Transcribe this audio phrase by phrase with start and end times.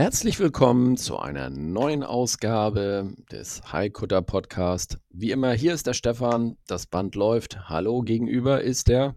[0.00, 4.98] Herzlich willkommen zu einer neuen Ausgabe des Haikutter Podcast.
[5.10, 7.68] Wie immer, hier ist der Stefan, das Band läuft.
[7.68, 9.16] Hallo, gegenüber ist der.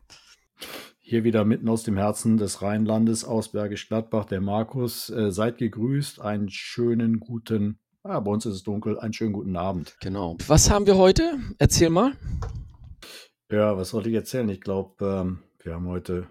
[0.97, 5.11] Hier wieder mitten aus dem Herzen des Rheinlandes aus Bergisch Gladbach, der Markus.
[5.11, 9.57] Äh, seid gegrüßt, einen schönen guten, ah, bei uns ist es dunkel, einen schönen guten
[9.57, 9.95] Abend.
[10.01, 10.35] Genau.
[10.47, 11.37] Was haben wir heute?
[11.59, 12.13] Erzähl mal.
[13.51, 14.49] Ja, was soll ich erzählen?
[14.49, 16.25] Ich glaube, ähm, wir haben heute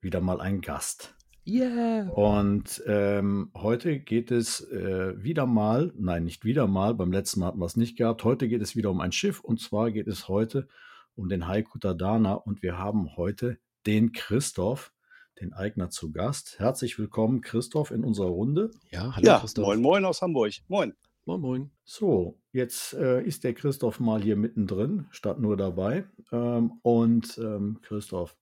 [0.00, 1.17] wieder mal einen Gast.
[1.48, 2.10] Yeah.
[2.10, 7.46] Und ähm, heute geht es äh, wieder mal, nein, nicht wieder mal, beim letzten Mal
[7.46, 8.22] hatten wir es nicht gehabt.
[8.22, 10.68] Heute geht es wieder um ein Schiff und zwar geht es heute
[11.16, 14.92] um den Haikuta Dana und wir haben heute den Christoph,
[15.40, 16.58] den Eigner zu Gast.
[16.58, 18.70] Herzlich willkommen, Christoph, in unserer Runde.
[18.90, 19.64] Ja, hallo Ja, Christoph.
[19.64, 20.52] moin moin aus Hamburg.
[20.68, 20.92] Moin.
[21.24, 21.70] Moin, moin.
[21.84, 26.04] So, jetzt äh, ist der Christoph mal hier mittendrin, statt nur dabei.
[26.30, 28.36] Ähm, und ähm, Christoph,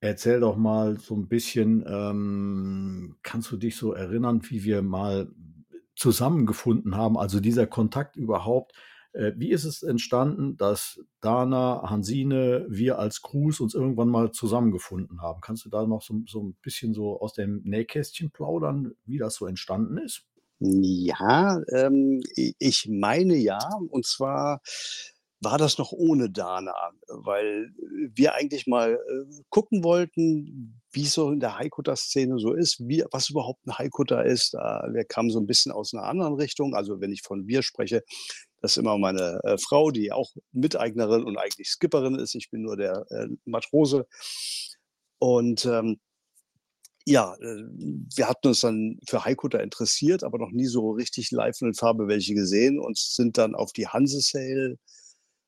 [0.00, 5.30] erzähl doch mal so ein bisschen, ähm, kannst du dich so erinnern, wie wir mal
[5.96, 8.72] zusammengefunden haben, also dieser Kontakt überhaupt?
[9.12, 15.20] Äh, wie ist es entstanden, dass Dana, Hansine, wir als Crews uns irgendwann mal zusammengefunden
[15.20, 15.40] haben?
[15.40, 19.34] Kannst du da noch so, so ein bisschen so aus dem Nähkästchen plaudern, wie das
[19.34, 20.24] so entstanden ist?
[20.62, 24.60] Ja, ähm, ich meine ja, und zwar
[25.40, 26.74] war das noch ohne Dana,
[27.08, 27.72] weil
[28.14, 33.04] wir eigentlich mal äh, gucken wollten, wie es so in der Haikutter-Szene so ist, wie,
[33.10, 34.54] was überhaupt ein Haikutter ist.
[34.54, 36.74] Da, wir kamen so ein bisschen aus einer anderen Richtung.
[36.74, 38.02] Also wenn ich von wir spreche,
[38.60, 42.34] das ist immer meine äh, Frau, die auch Miteignerin und eigentlich Skipperin ist.
[42.34, 44.06] Ich bin nur der äh, Matrose.
[45.18, 46.00] Und ähm,
[47.06, 47.64] ja, äh,
[48.14, 52.08] wir hatten uns dann für Haikutter interessiert, aber noch nie so richtig live in Farbe
[52.08, 54.76] welche gesehen und sind dann auf die Hanse Sale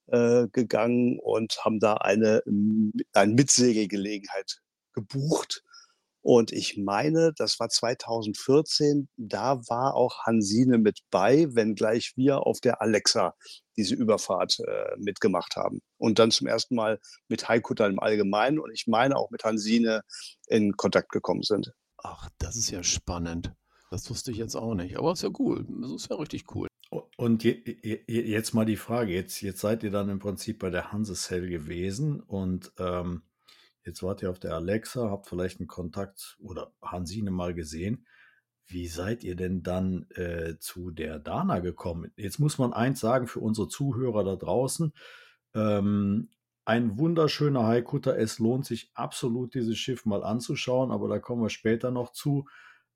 [0.08, 4.60] äh, gegangen und haben da eine, m- eine Mitsegelgelegenheit
[4.94, 5.62] gebucht.
[6.24, 12.60] Und ich meine, das war 2014, da war auch Hansine mit bei, wenngleich wir auf
[12.60, 13.34] der Alexa
[13.76, 15.80] diese Überfahrt äh, mitgemacht haben.
[15.98, 20.02] Und dann zum ersten Mal mit Haikutter im Allgemeinen und ich meine auch mit Hansine
[20.46, 21.72] in Kontakt gekommen sind.
[21.98, 23.52] Ach, das ist ja spannend.
[23.90, 24.96] Das wusste ich jetzt auch nicht.
[24.96, 25.66] Aber ist ja cool.
[25.80, 26.68] Das ist ja richtig cool.
[27.16, 30.58] Und je, je, je- jetzt mal die Frage, jetzt, jetzt seid ihr dann im Prinzip
[30.58, 33.22] bei der Hanse Cell gewesen und ähm,
[33.84, 38.06] jetzt wart ihr auf der Alexa, habt vielleicht einen Kontakt oder Hansine mal gesehen.
[38.66, 42.12] Wie seid ihr denn dann äh, zu der Dana gekommen?
[42.16, 44.92] Jetzt muss man eins sagen für unsere Zuhörer da draußen.
[45.54, 46.28] Ähm,
[46.66, 48.18] ein wunderschöner Haikutter.
[48.18, 52.46] Es lohnt sich absolut, dieses Schiff mal anzuschauen, aber da kommen wir später noch zu.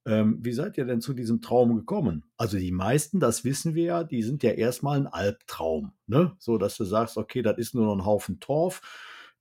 [0.06, 2.24] Ähm, wie seid ihr denn zu diesem Traum gekommen?
[2.36, 5.92] Also die meisten, das wissen wir ja, die sind ja erstmal ein Albtraum.
[6.06, 6.36] Ne?
[6.38, 8.80] So, dass du sagst, okay, das ist nur noch ein Haufen Torf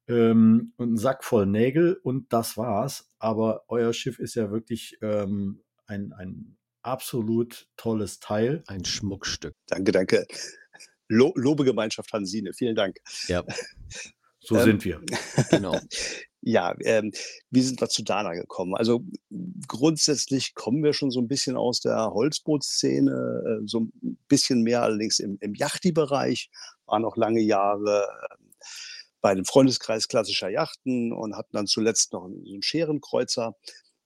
[0.07, 3.11] ähm, und ein Sack voll Nägel und das war's.
[3.19, 8.63] Aber euer Schiff ist ja wirklich ähm, ein, ein absolut tolles Teil.
[8.65, 9.53] Ein Schmuckstück.
[9.67, 10.25] Danke, danke.
[11.07, 12.97] Lo Lobegemeinschaft Hansine, vielen Dank.
[13.27, 13.43] Ja,
[14.45, 15.01] So Ähm, sind wir.
[15.49, 15.79] genau.
[16.41, 17.11] Ja, ähm,
[17.49, 18.75] wie sind wir zu Dana gekommen?
[18.75, 19.03] Also
[19.67, 24.83] grundsätzlich kommen wir schon so ein bisschen aus der Holzbootszene, äh, so ein bisschen mehr
[24.83, 26.51] allerdings im, im Yachty-Bereich,
[26.85, 28.51] waren auch lange Jahre ähm,
[29.21, 33.55] bei dem Freundeskreis klassischer Yachten und hatten dann zuletzt noch einen Scherenkreuzer,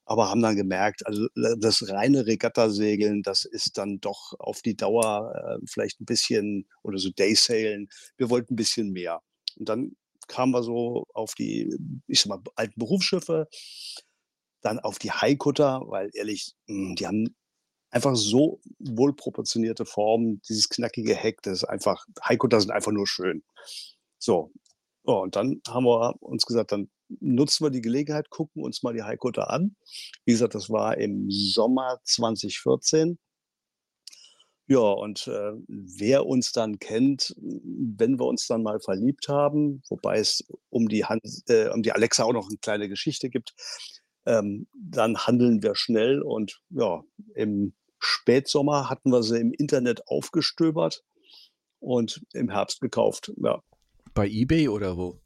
[0.06, 4.76] aber haben dann gemerkt, also äh, das reine Regattasegeln, das ist dann doch auf die
[4.76, 9.20] Dauer äh, vielleicht ein bisschen, oder so Daysailen, wir wollten ein bisschen mehr.
[9.58, 9.96] Und dann
[10.30, 11.76] kamen wir so auf die,
[12.06, 13.48] ich sag mal, alten Berufsschiffe,
[14.62, 17.36] dann auf die Haikutter, weil ehrlich, mh, die haben
[17.90, 23.42] einfach so wohlproportionierte Formen, dieses knackige Heck, das ist einfach, Haikutter sind einfach nur schön.
[24.18, 24.52] So.
[25.06, 26.90] Ja, und dann haben wir uns gesagt, dann
[27.20, 29.74] nutzen wir die Gelegenheit, gucken uns mal die Haikutter an.
[30.24, 33.18] Wie gesagt, das war im Sommer 2014.
[34.70, 40.20] Ja, und äh, wer uns dann kennt, wenn wir uns dann mal verliebt haben, wobei
[40.20, 43.52] es um die, Hans, äh, um die Alexa auch noch eine kleine Geschichte gibt,
[44.26, 47.02] ähm, dann handeln wir schnell und ja,
[47.34, 51.02] im Spätsommer hatten wir sie im Internet aufgestöbert
[51.80, 53.32] und im Herbst gekauft.
[53.42, 53.64] Ja,
[54.14, 55.20] Bei eBay oder wo?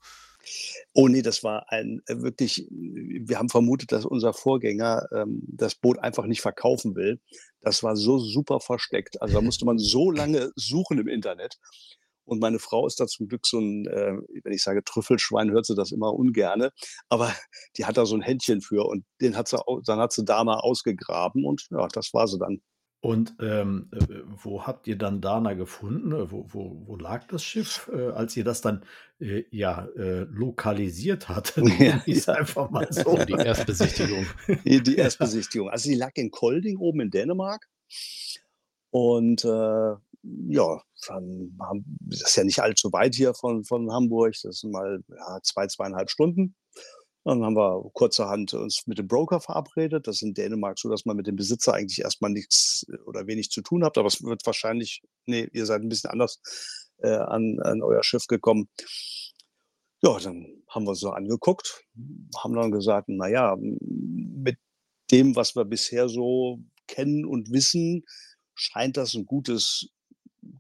[0.93, 5.75] Oh nee, das war ein äh, wirklich wir haben vermutet, dass unser Vorgänger, ähm, das
[5.75, 7.21] Boot einfach nicht verkaufen will.
[7.61, 9.21] Das war so super versteckt.
[9.23, 11.59] Also, da musste man so lange suchen im Internet.
[12.25, 15.67] Und meine Frau ist da zum Glück so ein, äh, wenn ich sage Trüffelschwein, hört
[15.67, 16.73] sie das immer ungerne,
[17.09, 17.35] aber
[17.77, 20.43] die hat da so ein Händchen für und den hat sie dann hat sie da
[20.45, 22.63] mal ausgegraben und ja, das war sie dann.
[23.05, 26.11] Und ähm, äh, wo habt ihr dann Dana gefunden?
[26.13, 28.83] Äh, wo, wo, wo lag das Schiff, äh, als ihr das dann
[29.21, 31.69] äh, ja äh, lokalisiert hattet?
[31.79, 32.35] Ja, Ist ja.
[32.35, 33.19] einfach mal so.
[33.19, 34.25] Die Erstbesichtigung.
[34.65, 35.69] Die, Erstbesichtigung.
[35.69, 37.69] Also die lag in Kolding oben in Dänemark.
[38.89, 39.49] Und äh,
[40.49, 44.35] ja, dann haben, das ist ja nicht allzu weit hier von, von Hamburg.
[44.43, 46.55] Das sind mal ja, zwei, zweieinhalb Stunden.
[47.25, 50.07] Dann haben wir kurzerhand uns mit dem Broker verabredet.
[50.07, 53.51] Das ist in Dänemark so, dass man mit dem Besitzer eigentlich erstmal nichts oder wenig
[53.51, 53.97] zu tun hat.
[53.97, 56.41] Aber es wird wahrscheinlich, nee, ihr seid ein bisschen anders
[56.99, 58.69] äh, an, an euer Schiff gekommen.
[60.03, 61.83] Ja, dann haben wir so angeguckt,
[62.37, 64.59] haben dann gesagt, na ja, mit
[65.11, 68.05] dem, was wir bisher so kennen und wissen,
[68.55, 69.89] scheint das ein gutes,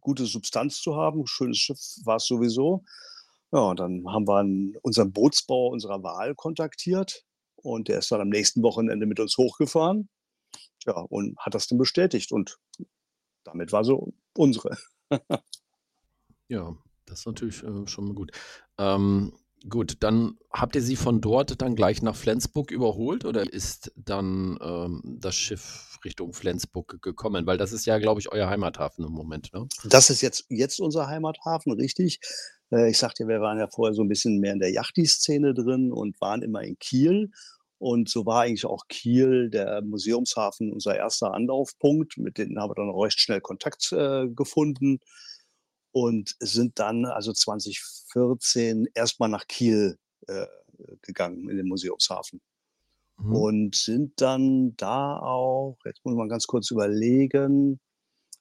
[0.01, 1.27] gute Substanz zu haben.
[1.27, 2.85] Schönes Schiff war es sowieso.
[3.55, 7.25] Ja, und dann haben wir unseren Bootsbauer unserer Wahl kontaktiert
[7.55, 10.09] und der ist dann am nächsten Wochenende mit uns hochgefahren.
[10.87, 12.59] Ja, und hat das dann bestätigt und
[13.45, 14.77] damit war so unsere.
[16.49, 18.31] Ja, das ist natürlich äh, schon mal gut.
[18.77, 19.33] Ähm,
[19.69, 24.59] gut, dann habt ihr sie von dort dann gleich nach Flensburg überholt oder ist dann
[24.61, 27.47] ähm, das Schiff Richtung Flensburg gekommen?
[27.47, 29.67] Weil das ist ja, glaube ich, euer Heimathafen im Moment, ne?
[29.85, 32.21] Das ist jetzt, jetzt unser Heimathafen, richtig.
[32.75, 35.93] Äh, ich sagte, wir waren ja vorher so ein bisschen mehr in der Yachty-Szene drin
[35.93, 37.31] und waren immer in Kiel.
[37.79, 42.19] Und so war eigentlich auch Kiel, der Museumshafen, unser erster Anlaufpunkt.
[42.19, 45.01] Mit denen haben wir dann recht schnell Kontakt äh, gefunden
[45.93, 49.99] und sind dann also 2014 erstmal nach Kiel
[50.29, 50.47] äh,
[51.03, 52.41] gegangen in den Museumshafen.
[53.19, 53.37] Mhm.
[53.37, 57.81] Und sind dann da auch, jetzt muss man ganz kurz überlegen,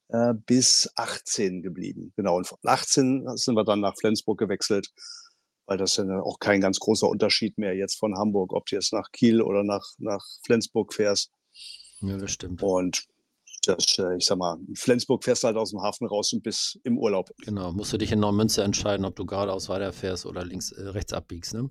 [0.10, 2.14] äh, bis 18 geblieben.
[2.16, 4.90] Genau, und von 18 sind wir dann nach Flensburg gewechselt,
[5.66, 8.94] weil das ja auch kein ganz großer Unterschied mehr jetzt von Hamburg, ob du jetzt
[8.94, 11.32] nach Kiel oder nach, nach Flensburg fährst.
[12.02, 12.62] Ja, das stimmt.
[12.62, 13.06] Und
[13.68, 16.44] das, äh, ich sag mal, in Flensburg fährst du halt aus dem Hafen raus und
[16.44, 17.30] bis im Urlaub.
[17.46, 21.14] Genau, musst du dich in Neumünster entscheiden, ob du geradeaus weiterfährst oder links, äh, rechts
[21.14, 21.70] abbiegst, ne?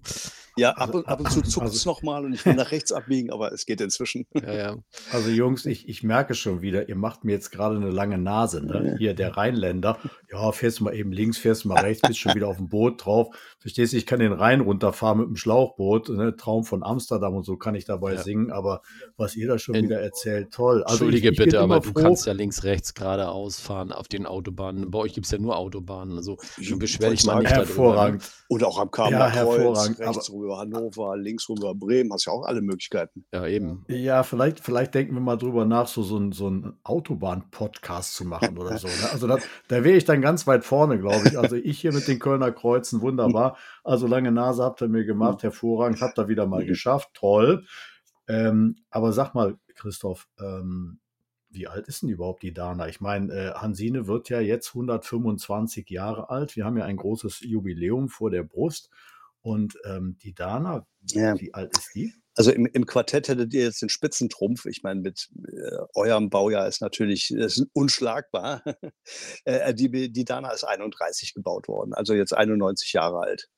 [0.57, 2.93] Ja, ab und, ab und zu Also- zuckt es nochmal und ich will nach rechts
[2.93, 4.27] abbiegen, aber es geht inzwischen.
[4.35, 4.77] Ja, ja.
[5.13, 8.65] Also Jungs, ich, ich merke schon wieder, ihr macht mir jetzt gerade eine lange Nase.
[8.65, 8.97] Ne?
[8.99, 9.99] Hier der Rheinländer.
[10.31, 12.69] Ja, fährst du mal eben links, fährst du mal rechts, bist schon wieder auf dem
[12.69, 13.29] Boot drauf.
[13.59, 16.09] Verstehst du, ich kann den Rhein runterfahren mit dem Schlauchboot.
[16.11, 16.35] Ne?
[16.37, 18.23] Traum von Amsterdam und so kann ich dabei Ja.
[18.23, 18.51] singen.
[18.51, 18.81] Aber
[19.17, 20.83] was ihr da schon In- wieder erzählt, toll.
[20.85, 23.93] Also Entschuldige ich, ich bitte, aber immer du froh, kannst ja links, rechts geradeaus fahren
[23.93, 24.91] auf den Autobahnen.
[24.91, 26.17] Bei euch gibt es ja nur Autobahnen.
[26.17, 27.63] Also schon beschwer dich mal nicht darüber.
[27.63, 27.67] Ne?
[27.67, 28.31] hervorragend.
[28.49, 32.33] Und auch am Ja, Kamener Kreuz, hervorragend, rechts rüber Hannover, links rüber Bremen, hast ja
[32.33, 33.25] auch alle Möglichkeiten.
[33.33, 33.85] Ja, eben.
[33.89, 38.59] Ja, vielleicht, vielleicht denken wir mal drüber nach, so, so, so einen Autobahn-Podcast zu machen
[38.59, 38.89] oder so.
[38.89, 39.11] Ne?
[39.13, 39.39] Also da,
[39.69, 41.39] da wäre ich dann ganz weit vorne, glaube ich.
[41.39, 43.57] Also ich hier mit den Kölner Kreuzen, wunderbar.
[43.85, 47.65] Also lange Nase habt ihr mir gemacht, hervorragend, habt ihr wieder mal geschafft, toll.
[48.29, 51.01] Ähm, aber sag mal, Christoph, ähm,
[51.53, 52.89] wie alt ist denn überhaupt die Dana?
[52.89, 56.57] Ich meine, äh, Hansine wird ja jetzt 125 Jahre alt.
[56.57, 58.91] Wir haben ja ein großes Jubiläum vor der Brust.
[59.43, 61.39] Und ähm, die Dana, Ja.
[61.41, 62.15] wie alt ist die?
[62.35, 64.65] Also im, im Quartett hättet ihr jetzt den Spitzentrumpf.
[64.67, 68.63] Ich meine, mit äh, eurem Baujahr ist natürlich das ist unschlagbar.
[69.45, 73.51] äh, die, die Dana ist 31 gebaut worden, also jetzt 91 Jahre alt.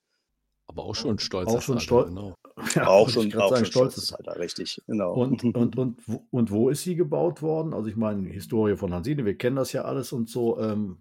[0.66, 1.48] Aber auch schon stolz.
[1.48, 2.08] Auch das schon stolz.
[2.08, 2.34] Genau.
[2.74, 4.80] Ja, auch schon, auch sagen, schon stolzes Alter, richtig.
[4.86, 5.14] Genau.
[5.14, 7.74] Und, und, und, wo- und wo ist sie gebaut worden?
[7.74, 10.58] Also ich meine, Historie von Hansine, wir kennen das ja alles und so.
[10.60, 10.98] Ähm,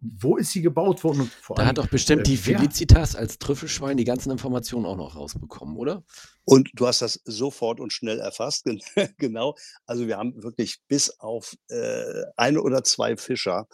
[0.00, 1.22] wo ist sie gebaut worden?
[1.22, 4.86] Und vor Da hat allem, doch bestimmt äh, die Felicitas als Trüffelschwein die ganzen Informationen
[4.86, 6.04] auch noch rausbekommen, oder?
[6.44, 8.80] Und du hast das sofort und schnell erfasst, gen-
[9.18, 9.56] genau.
[9.86, 13.66] Also wir haben wirklich bis auf äh, ein oder zwei Fischer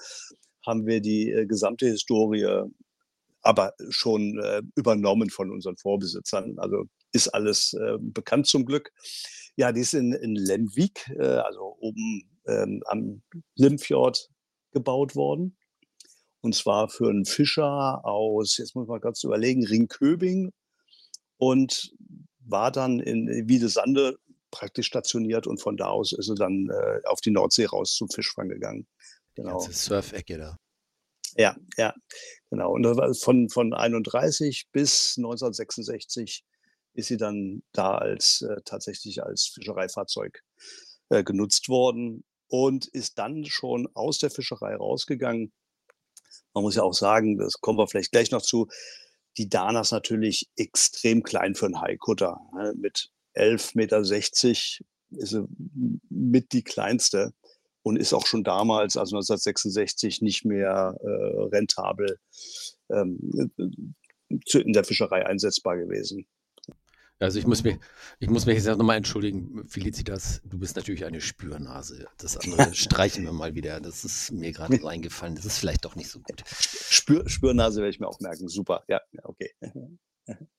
[0.64, 2.44] haben wir die äh, gesamte Historie
[3.46, 6.58] aber schon äh, übernommen von unseren Vorbesitzern.
[6.58, 8.92] Also ist alles äh, bekannt zum Glück.
[9.56, 13.22] Ja, die ist in, in Lemvik, äh, also oben ähm, am
[13.54, 14.28] Limfjord
[14.72, 15.56] gebaut worden.
[16.40, 20.52] Und zwar für einen Fischer aus, jetzt muss man kurz überlegen, Ringköbing
[21.38, 21.92] und
[22.40, 24.18] war dann in Wiedesande
[24.50, 28.08] praktisch stationiert und von da aus ist er dann äh, auf die Nordsee raus zum
[28.08, 28.86] Fischfang gegangen.
[29.34, 29.58] Genau.
[29.58, 30.56] Ganze Surf-Ecke da.
[31.36, 31.94] Ja, ja,
[32.50, 32.72] genau.
[32.72, 36.44] Und von, von 31 bis 1966
[36.94, 40.42] ist sie dann da als äh, tatsächlich als Fischereifahrzeug
[41.10, 45.52] äh, genutzt worden und ist dann schon aus der Fischerei rausgegangen.
[46.54, 48.68] Man muss ja auch sagen, das kommen wir vielleicht gleich noch zu,
[49.36, 52.40] die Dana ist natürlich extrem klein für einen Haikutter.
[52.54, 52.74] Ne?
[52.76, 55.44] Mit 11,60 Meter ist sie
[56.08, 57.34] mit die kleinste
[57.86, 62.18] und ist auch schon damals, also 1966, nicht mehr äh, rentabel
[62.90, 63.16] ähm,
[64.52, 66.26] in der Fischerei einsetzbar gewesen.
[67.20, 67.78] Also ich muss mich,
[68.18, 72.08] ich muss mich jetzt nochmal entschuldigen, Felicitas, du bist natürlich eine Spürnase.
[72.18, 73.80] Das andere streichen wir mal wieder.
[73.80, 75.36] Das ist mir gerade so eingefallen.
[75.36, 76.42] Das ist vielleicht doch nicht so gut.
[76.48, 78.48] Spür, Spürnase werde ich mir auch merken.
[78.48, 78.82] Super.
[78.88, 79.52] Ja, okay.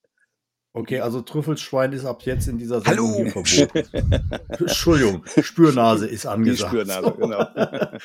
[0.74, 3.24] Okay, also Trüffelschwein ist ab jetzt in dieser Sendung Hallo.
[3.24, 4.30] hier verboten.
[4.60, 6.72] Entschuldigung, Spürnase ist angesagt.
[6.72, 7.48] Die Spürnase, genau.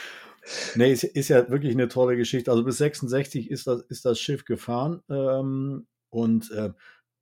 [0.76, 2.50] nee, ist, ist, ja wirklich eine tolle Geschichte.
[2.50, 6.70] Also bis 66 ist das, ist das Schiff gefahren ähm, und äh,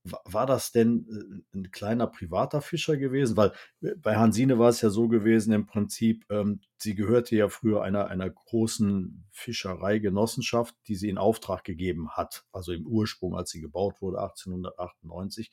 [0.04, 1.06] war das denn
[1.52, 3.36] äh, ein kleiner privater Fischer gewesen?
[3.36, 3.52] Weil
[3.82, 7.82] äh, bei Hansine war es ja so gewesen, im Prinzip, ähm, sie gehörte ja früher
[7.82, 12.44] einer, einer großen Fischereigenossenschaft, die sie in Auftrag gegeben hat.
[12.52, 15.50] Also im Ursprung, als sie gebaut wurde, 1898.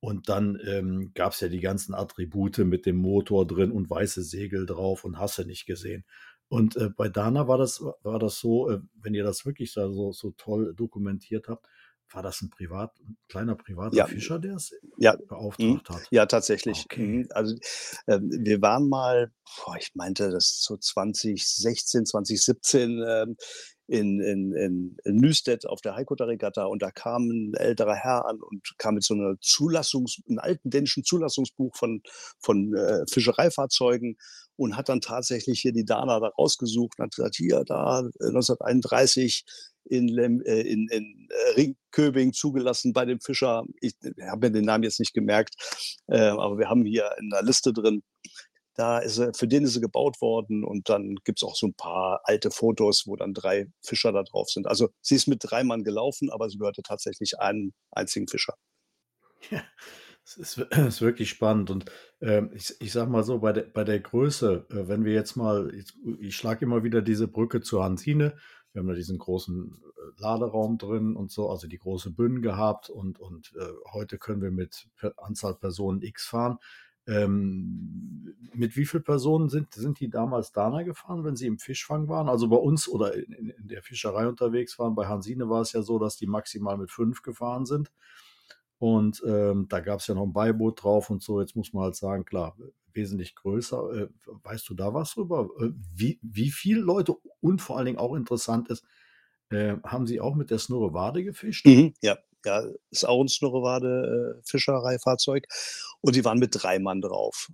[0.00, 4.22] Und dann ähm, gab es ja die ganzen Attribute mit dem Motor drin und weiße
[4.22, 6.04] Segel drauf und hasse nicht gesehen.
[6.48, 10.12] Und äh, bei Dana war das, war das so, äh, wenn ihr das wirklich so,
[10.12, 11.66] so toll dokumentiert habt,
[12.12, 14.06] war das ein privat, ein kleiner privater ja.
[14.06, 15.16] Fischer, der es ja.
[15.16, 15.94] beauftragt mhm.
[15.94, 16.02] hat?
[16.10, 16.84] Ja, tatsächlich.
[16.84, 17.06] Okay.
[17.06, 17.28] Mhm.
[17.30, 17.56] Also
[18.06, 19.32] äh, wir waren mal,
[19.64, 23.26] boah, ich meinte das so 2016, 2017 äh,
[23.88, 28.40] in, in, in, in Nüstedt auf der Haikutter-Regatta und da kam ein älterer Herr an
[28.40, 32.02] und kam mit so einer Zulassungs-, einem alten dänischen Zulassungsbuch von,
[32.40, 34.16] von äh, Fischereifahrzeugen
[34.56, 39.44] und hat dann tatsächlich hier die Dana da rausgesucht und hat gesagt, hier, da 1931
[39.46, 43.64] äh, in, Lem, äh, in, in äh, Ringköbing zugelassen bei dem Fischer.
[43.80, 43.94] Ich,
[44.28, 45.54] habe mir den Namen jetzt nicht gemerkt,
[46.06, 48.02] äh, aber wir haben hier in der Liste drin,
[48.76, 51.66] da ist er, für den ist er gebaut worden und dann gibt es auch so
[51.66, 54.66] ein paar alte Fotos, wo dann drei Fischer da drauf sind.
[54.66, 58.54] Also sie ist mit drei Mann gelaufen, aber sie gehörte tatsächlich einen einzigen Fischer.
[59.50, 59.62] Ja,
[60.24, 61.86] es ist, ist wirklich spannend und
[62.20, 65.36] ähm, ich, ich sag mal so, bei der, bei der Größe, äh, wenn wir jetzt
[65.36, 68.36] mal, ich, ich schlage immer wieder diese Brücke zur Hansine,
[68.76, 72.90] wir haben da diesen großen äh, Laderaum drin und so, also die große Bühne gehabt
[72.90, 76.58] und, und äh, heute können wir mit Anzahl Personen X fahren.
[77.06, 82.08] Ähm, mit wie vielen Personen sind, sind die damals Dana gefahren, wenn sie im Fischfang
[82.08, 82.28] waren?
[82.28, 84.94] Also bei uns oder in, in der Fischerei unterwegs waren.
[84.94, 87.90] Bei Hansine war es ja so, dass die maximal mit fünf gefahren sind.
[88.78, 91.40] Und ähm, da gab es ja noch ein Beiboot drauf und so.
[91.40, 92.54] Jetzt muss man halt sagen, klar,
[92.96, 93.92] wesentlich größer.
[93.92, 94.08] Äh,
[94.42, 95.48] weißt du da was drüber?
[95.60, 98.84] Äh, wie, wie viele Leute und vor allen Dingen auch interessant ist,
[99.50, 101.66] äh, haben sie auch mit der Snurre Wade gefischt?
[101.66, 105.46] Mhm, ja, ja, ist auch ein Snurrewade äh.
[106.00, 107.48] Und die waren mit drei Mann drauf.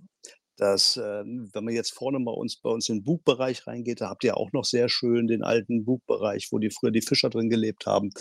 [0.57, 4.09] Das, äh, wenn man jetzt vorne bei uns, bei uns in den Bugbereich reingeht, da
[4.09, 7.49] habt ihr auch noch sehr schön den alten Bugbereich, wo die früher die Fischer drin
[7.49, 8.11] gelebt haben.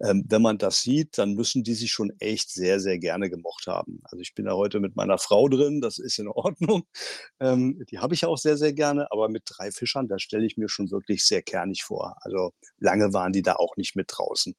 [0.00, 3.66] Ähm, wenn man das sieht, dann müssen die sich schon echt sehr, sehr gerne gemocht
[3.66, 4.00] haben.
[4.04, 6.84] Also ich bin da heute mit meiner Frau drin, das ist in Ordnung.
[7.40, 10.56] Ähm, die habe ich auch sehr, sehr gerne, aber mit drei Fischern, da stelle ich
[10.56, 12.16] mir schon wirklich sehr kernig vor.
[12.20, 14.54] Also lange waren die da auch nicht mit draußen.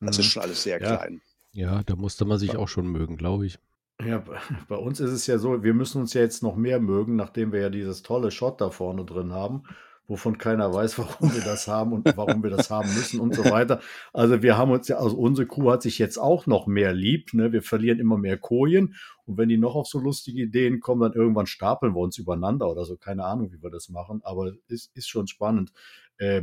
[0.00, 0.30] Das ist mhm.
[0.30, 0.96] schon alles sehr ja.
[0.96, 1.22] klein.
[1.52, 3.58] Ja, da musste man sich auch schon mögen, glaube ich.
[4.04, 4.22] Ja,
[4.68, 7.52] bei uns ist es ja so, wir müssen uns ja jetzt noch mehr mögen, nachdem
[7.52, 9.62] wir ja dieses tolle Shot da vorne drin haben,
[10.06, 13.44] wovon keiner weiß, warum wir das haben und warum wir das haben müssen und so
[13.44, 13.80] weiter.
[14.12, 17.32] Also wir haben uns ja, also unsere Crew hat sich jetzt auch noch mehr lieb.
[17.32, 17.52] Ne?
[17.52, 21.12] Wir verlieren immer mehr Kojen und wenn die noch auf so lustige Ideen kommen, dann
[21.14, 22.96] irgendwann stapeln wir uns überender oder so.
[22.96, 25.72] Keine Ahnung, wie wir das machen, aber es ist schon spannend.
[26.18, 26.42] Äh,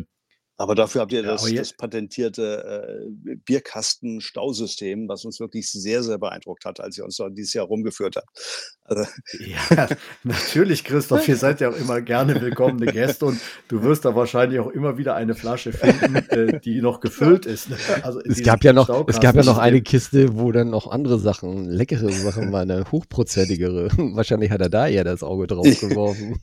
[0.57, 6.19] aber dafür habt ihr ja, das, das, patentierte äh, Bierkasten-Stausystem, was uns wirklich sehr, sehr
[6.19, 8.29] beeindruckt hat, als ihr uns da dieses Jahr rumgeführt habt.
[8.83, 9.05] Also.
[9.39, 9.87] Ja,
[10.23, 11.27] natürlich, Christoph.
[11.27, 14.97] Ihr seid ja auch immer gerne willkommene Gäste und du wirst da wahrscheinlich auch immer
[14.97, 17.69] wieder eine Flasche finden, äh, die noch gefüllt ist.
[17.69, 17.77] Ne?
[18.03, 21.19] Also es gab ja noch, es gab ja noch eine Kiste, wo dann noch andere
[21.19, 23.89] Sachen, leckere Sachen waren, eine hochprozentigere.
[24.15, 26.39] Wahrscheinlich hat er da eher das Auge drauf geworfen.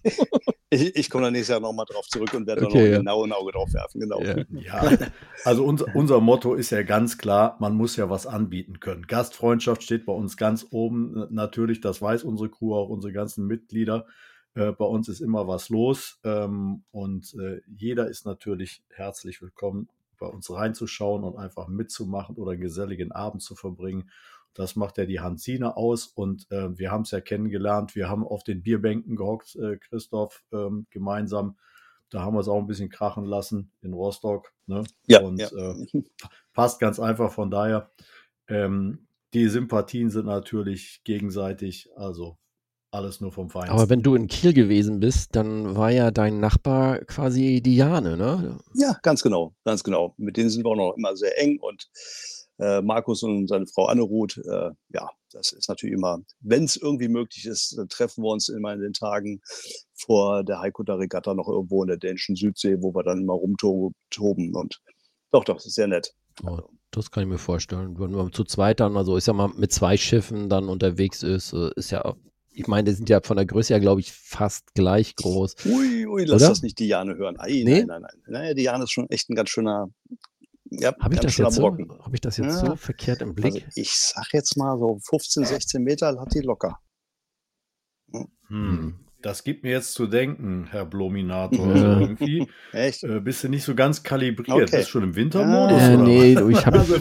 [0.72, 2.98] Ich, ich komme dann nächstes Jahr nochmal drauf zurück und werde okay, da noch ja.
[2.98, 4.00] genau ein Auge drauf werfen.
[4.00, 4.20] Genau.
[4.22, 4.98] Ja, ja.
[5.44, 9.08] also unser, unser Motto ist ja ganz klar, man muss ja was anbieten können.
[9.08, 11.26] Gastfreundschaft steht bei uns ganz oben.
[11.30, 14.06] Natürlich, das weiß unsere Crew, auch unsere ganzen Mitglieder.
[14.54, 19.88] Äh, bei uns ist immer was los ähm, und äh, jeder ist natürlich herzlich willkommen,
[20.18, 24.10] bei uns reinzuschauen und einfach mitzumachen oder einen geselligen Abend zu verbringen.
[24.54, 27.94] Das macht ja die Hansine aus und äh, wir haben es ja kennengelernt.
[27.94, 31.56] Wir haben auf den Bierbänken gehockt, äh, Christoph, ähm, gemeinsam.
[32.10, 34.52] Da haben wir es auch ein bisschen krachen lassen in Rostock.
[34.66, 34.82] Ne?
[35.06, 35.48] Ja, und ja.
[35.48, 36.02] Äh,
[36.52, 37.32] passt ganz einfach.
[37.32, 37.90] Von daher,
[38.48, 41.88] ähm, die Sympathien sind natürlich gegenseitig.
[41.94, 42.36] Also
[42.90, 43.70] alles nur vom Feind.
[43.70, 48.58] Aber wenn du in Kiel gewesen bist, dann war ja dein Nachbar quasi Diane, ne?
[48.74, 50.14] Ja, ganz genau, ganz genau.
[50.16, 51.88] Mit denen sind wir auch noch immer sehr eng und
[52.60, 54.36] äh, Markus und seine Frau Anneruth.
[54.38, 58.48] Äh, ja, das ist natürlich immer, wenn es irgendwie möglich ist, dann treffen wir uns
[58.48, 59.40] immer in den Tagen
[59.94, 64.54] vor der Haikuta Regatta noch irgendwo in der dänischen Südsee, wo wir dann immer rumtoben
[64.54, 64.80] und
[65.32, 66.12] doch, doch, sehr nett.
[66.42, 67.98] Oh, also das kann ich mir vorstellen.
[67.98, 71.52] Wenn man zu zweit dann, also ist ja mal mit zwei Schiffen dann unterwegs ist,
[71.52, 72.16] äh, ist ja
[72.52, 75.54] ich meine, die sind ja von der Größe her, glaube ich, fast gleich groß.
[75.66, 76.50] Ui, ui, lass Oder?
[76.50, 77.38] das nicht Diane hören.
[77.38, 77.84] Ei, nee?
[77.84, 78.20] Nein, nein, nein.
[78.26, 79.88] Naja, Diane ist schon echt ein ganz schöner.
[80.70, 82.70] Ja, Habe ich, das jetzt so, hab ich das jetzt ja.
[82.70, 83.54] so verkehrt im Blick?
[83.54, 86.78] Also ich sag jetzt mal so 15, 16 Meter hat die locker.
[88.12, 88.28] Hm.
[88.46, 89.06] hm.
[89.22, 91.76] Das gibt mir jetzt zu denken, Herr Blominator.
[91.76, 92.00] Ja.
[92.00, 93.04] Irgendwie Echt?
[93.04, 94.68] Äh, bist du nicht so ganz kalibriert.
[94.68, 94.78] Okay.
[94.78, 95.82] Bist du schon im Wintermodus?
[95.82, 96.98] Äh, nee, du, ich habe also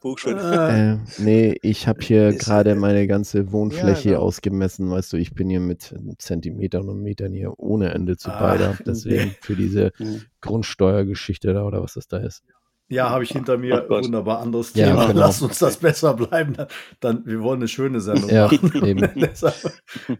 [0.00, 0.36] Buchschritt.
[0.36, 4.26] Äh, nee, ich habe hier gerade meine ganze Wohnfläche ja, genau.
[4.26, 4.90] ausgemessen.
[4.90, 8.76] Weißt du, ich bin hier mit Zentimetern und Metern hier ohne Ende zu beide.
[8.84, 9.36] Deswegen nee.
[9.40, 9.92] für diese.
[10.40, 12.42] Grundsteuergeschichte da oder was das da ist.
[12.88, 13.86] Ja, habe ich hinter mir.
[13.88, 14.86] Oh Wunderbar, anderes Thema.
[14.86, 15.20] Ja, genau.
[15.20, 16.54] Lass uns das besser bleiben.
[16.54, 16.68] Dann,
[17.00, 19.10] dann, wir wollen eine schöne Sendung ja, machen.
[19.16, 19.54] Deshalb,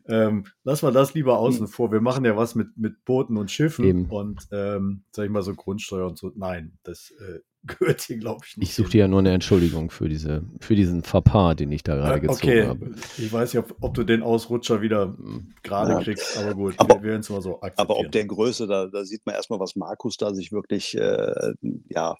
[0.06, 1.92] ähm, lass mal das lieber außen vor.
[1.92, 4.06] Wir machen ja was mit, mit Booten und Schiffen eben.
[4.06, 6.32] und, ähm, sag ich mal, so Grundsteuer und so.
[6.34, 8.68] Nein, das äh, gehört hier, glaube ich, nicht.
[8.68, 11.96] Ich suche dir ja nur eine Entschuldigung für, diese, für diesen Fauxpas, den ich da
[11.96, 12.66] gerade gezogen okay.
[12.66, 12.94] habe.
[13.18, 15.54] Ich weiß nicht, ob, ob, du den Ausrutscher wieder hm.
[15.62, 16.02] gerade ja.
[16.02, 17.90] kriegst, aber gut, aber, wir werden es mal so akzeptieren.
[17.90, 21.52] Aber ob der Größe, da, da sieht man erstmal, was Markus da sich wirklich, äh,
[21.88, 22.16] ja,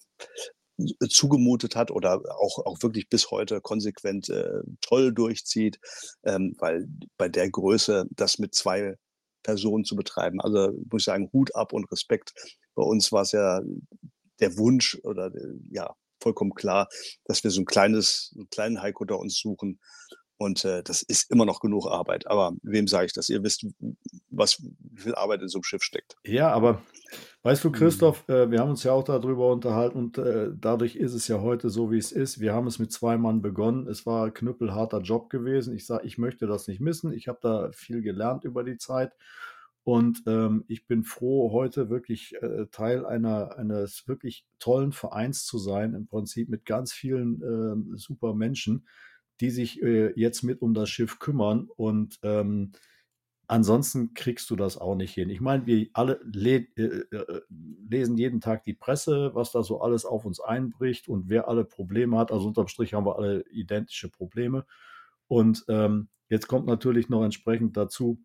[1.09, 5.79] zugemutet hat oder auch, auch wirklich bis heute konsequent äh, toll durchzieht,
[6.25, 6.87] ähm, weil
[7.17, 8.95] bei der Größe das mit zwei
[9.43, 12.33] Personen zu betreiben, also muss ich sagen, Hut ab und Respekt.
[12.73, 13.61] Bei uns war es ja
[14.39, 16.87] der Wunsch oder äh, ja, vollkommen klar,
[17.25, 19.79] dass wir so ein kleines, einen kleinen Heiko da uns suchen.
[20.37, 22.27] Und äh, das ist immer noch genug Arbeit.
[22.27, 23.29] Aber wem sage ich das?
[23.29, 23.65] Ihr wisst,
[24.29, 26.17] was, wie viel Arbeit in so einem Schiff steckt.
[26.25, 26.81] Ja, aber
[27.43, 31.13] weißt du, Christoph, äh, wir haben uns ja auch darüber unterhalten und äh, dadurch ist
[31.13, 32.41] es ja heute so, wie es ist.
[32.41, 33.87] Wir haben es mit zwei Mann begonnen.
[33.87, 35.73] Es war ein knüppelharter Job gewesen.
[35.73, 37.13] Ich sage, ich möchte das nicht missen.
[37.13, 39.13] Ich habe da viel gelernt über die Zeit.
[39.85, 45.59] Und ähm, ich bin froh, heute wirklich äh, Teil einer, eines wirklich tollen Vereins zu
[45.59, 47.41] sein, im Prinzip mit ganz vielen
[47.93, 48.87] äh, super Menschen,
[49.41, 51.69] die sich äh, jetzt mit um das Schiff kümmern.
[51.75, 52.71] Und ähm,
[53.45, 55.29] ansonsten kriegst du das auch nicht hin.
[55.29, 57.41] Ich meine, wir alle le äh, äh,
[57.87, 61.63] lesen jeden Tag die Presse, was da so alles auf uns einbricht und wer alle
[61.63, 62.31] Probleme hat.
[62.31, 64.65] Also unterm Strich haben wir alle identische Probleme.
[65.27, 68.19] Und ähm, jetzt kommt natürlich noch entsprechend dazu,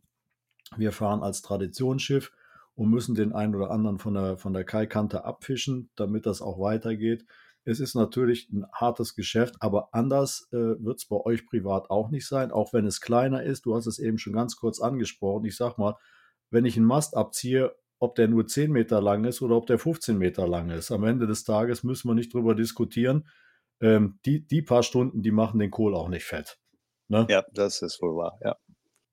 [0.76, 2.33] wir fahren als Traditionsschiff
[2.74, 6.59] und müssen den einen oder anderen von der, von der Kaikante abfischen, damit das auch
[6.61, 7.26] weitergeht.
[7.64, 12.11] Es ist natürlich ein hartes Geschäft, aber anders äh, wird es bei euch privat auch
[12.11, 13.66] nicht sein, auch wenn es kleiner ist.
[13.66, 15.44] Du hast es eben schon ganz kurz angesprochen.
[15.44, 15.96] Ich sag mal,
[16.50, 19.78] wenn ich einen Mast abziehe, ob der nur 10 Meter lang ist oder ob der
[19.78, 20.90] 15 Meter lang ist.
[20.90, 23.28] Am Ende des Tages müssen wir nicht drüber diskutieren.
[23.80, 26.59] Ähm, die, die paar Stunden, die machen den Kohl auch nicht fett.
[27.09, 27.26] Ne?
[27.28, 28.56] Ja, das ist wohl wahr, ja.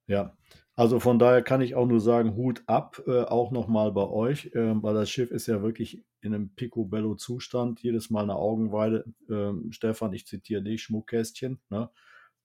[0.07, 0.37] Ja,
[0.77, 4.51] also von daher kann ich auch nur sagen, Hut ab, äh, auch nochmal bei euch,
[4.53, 9.05] äh, weil das Schiff ist ja wirklich in einem Picobello-Zustand, jedes Mal eine Augenweide.
[9.27, 11.59] Ähm, Stefan, ich zitiere dich, Schmuckkästchen.
[11.71, 11.89] Ne?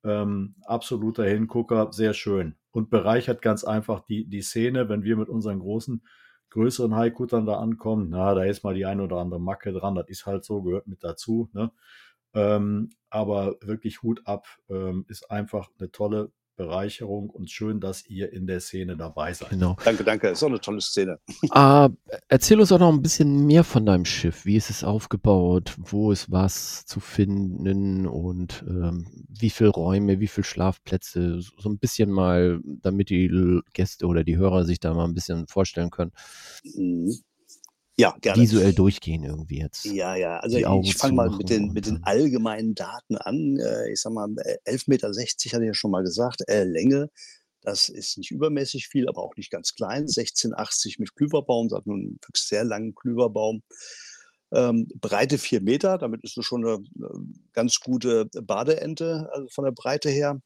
[0.02, 2.54] Ähm, absoluter Hingucker, sehr schön.
[2.70, 6.02] Und bereichert ganz einfach die, die Szene, wenn wir mit unseren großen,
[6.48, 8.08] größeren Haikuttern da ankommen.
[8.08, 10.86] Na, da ist mal die eine oder andere Macke dran, das ist halt so, gehört
[10.86, 11.50] mit dazu.
[11.52, 11.70] Ne?
[12.32, 18.32] Ähm, aber wirklich Hut ab, ähm, ist einfach eine tolle Bereicherung und schön, dass ihr
[18.32, 19.50] in der Szene dabei seid.
[19.50, 19.76] Genau.
[19.84, 20.28] Danke, danke.
[20.28, 21.18] Ist auch eine tolle Szene.
[21.54, 21.88] Uh,
[22.28, 24.44] erzähl uns auch noch ein bisschen mehr von deinem Schiff.
[24.44, 25.74] Wie ist es aufgebaut?
[25.78, 28.06] Wo ist was zu finden?
[28.06, 31.40] Und ähm, wie viele Räume, wie viele Schlafplätze?
[31.40, 35.46] So ein bisschen mal, damit die Gäste oder die Hörer sich da mal ein bisschen
[35.46, 36.12] vorstellen können.
[36.64, 37.14] Mhm.
[37.98, 38.40] Ja, gerne.
[38.40, 39.84] Visuell durchgehen irgendwie jetzt.
[39.84, 40.38] Ja, ja.
[40.38, 43.58] Also ich fange mal mit den, mit den allgemeinen Daten an.
[43.58, 46.42] Äh, ich sag mal, 11,60 Meter hatte ich ja schon mal gesagt.
[46.48, 47.10] Äh, Länge,
[47.60, 50.06] das ist nicht übermäßig viel, aber auch nicht ganz klein.
[50.06, 53.62] 16,80 mit Klüverbaum, das hat nun einen wirklich sehr langen Klüverbaum.
[54.52, 59.64] Ähm, Breite 4 Meter, damit ist es schon eine, eine ganz gute Badeente, also von
[59.64, 60.40] der Breite her.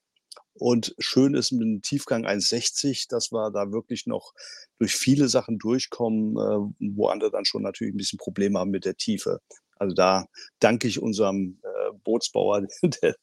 [0.55, 4.33] Und schön ist mit dem Tiefgang 1,60, dass wir da wirklich noch
[4.79, 8.85] durch viele Sachen durchkommen, äh, wo andere dann schon natürlich ein bisschen Probleme haben mit
[8.85, 9.41] der Tiefe.
[9.79, 10.27] Also da
[10.59, 13.17] danke ich unserem äh, Bootsbauer, der,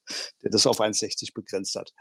[0.44, 1.94] der das auf 1,60 begrenzt hat.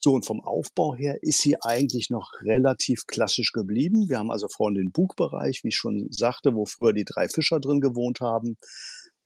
[0.00, 4.08] So, und vom Aufbau her ist sie eigentlich noch relativ klassisch geblieben.
[4.08, 7.58] Wir haben also vorne den Bugbereich, wie ich schon sagte, wo früher die drei Fischer
[7.58, 8.58] drin gewohnt haben.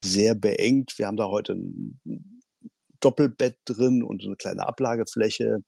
[0.03, 0.97] Sehr beengt.
[0.97, 1.55] Wir haben da heute
[3.03, 5.59] Doppelbett drin und eine kleine Ablagefläche.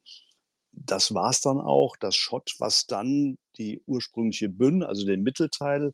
[0.72, 1.96] Das war es dann auch.
[1.98, 5.94] Das Schott, was dann die ursprüngliche Bünn, also den Mittelteil,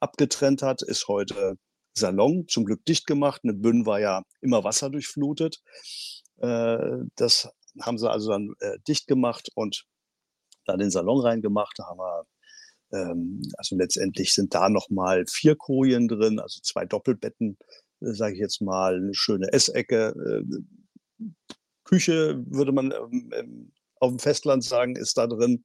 [0.00, 1.56] abgetrennt hat, ist heute
[1.94, 3.42] Salon, zum Glück dicht gemacht.
[3.44, 5.60] Eine Bühne war ja immer wasserdurchflutet.
[6.38, 7.48] Äh, das
[7.80, 9.84] haben sie also dann äh, dicht gemacht und
[10.64, 11.74] da den Salon reingemacht.
[11.78, 12.24] Da haben wir,
[12.92, 17.58] ähm, also letztendlich sind da nochmal vier Kojen drin, also zwei Doppelbetten,
[18.00, 20.14] äh, sage ich jetzt mal, eine schöne Essecke.
[21.84, 25.64] Küche würde man ähm, ähm, auf dem Festland sagen, ist da drin.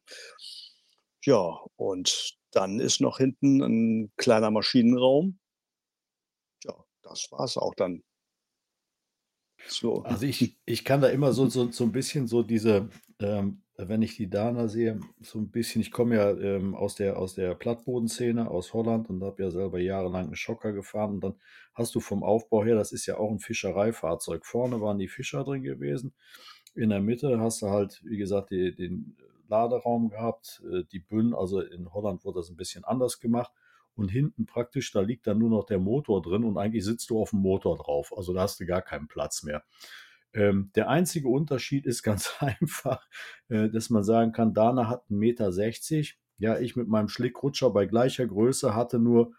[1.23, 5.39] Ja, und dann ist noch hinten ein kleiner Maschinenraum.
[6.63, 8.03] Ja, das war es auch dann.
[9.67, 10.03] So.
[10.03, 14.01] Also ich, ich kann da immer so, so, so ein bisschen so diese, ähm, wenn
[14.01, 17.53] ich die Dana sehe, so ein bisschen, ich komme ja ähm, aus der, aus der
[17.55, 21.35] Plattbodenszene aus Holland und habe ja selber jahrelang einen Schocker gefahren und dann
[21.73, 24.45] hast du vom Aufbau her, das ist ja auch ein Fischereifahrzeug.
[24.45, 26.13] Vorne waren die Fischer drin gewesen.
[26.73, 29.15] In der Mitte hast du halt, wie gesagt, die, den
[29.47, 33.51] Laderaum gehabt, äh, die Bühnen, also in Holland wurde das ein bisschen anders gemacht
[33.97, 37.19] und hinten praktisch, da liegt dann nur noch der Motor drin und eigentlich sitzt du
[37.19, 38.13] auf dem Motor drauf.
[38.15, 39.63] Also da hast du gar keinen Platz mehr.
[40.33, 43.07] Ähm, der einzige Unterschied ist ganz einfach,
[43.49, 45.51] äh, dass man sagen kann, Dana hat 1,60 Meter.
[46.39, 49.33] Ja, ich mit meinem Schlickrutscher bei gleicher Größe hatte nur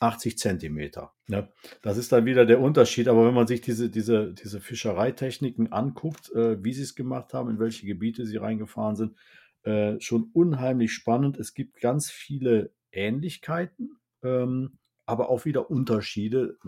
[0.00, 1.12] 80 Zentimeter.
[1.26, 1.48] Ne?
[1.82, 3.08] Das ist dann wieder der Unterschied.
[3.08, 7.50] Aber wenn man sich diese, diese, diese Fischereitechniken anguckt, äh, wie sie es gemacht haben,
[7.50, 9.16] in welche Gebiete sie reingefahren sind,
[9.64, 11.36] äh, schon unheimlich spannend.
[11.36, 16.58] Es gibt ganz viele Ähnlichkeiten, ähm, aber auch wieder Unterschiede,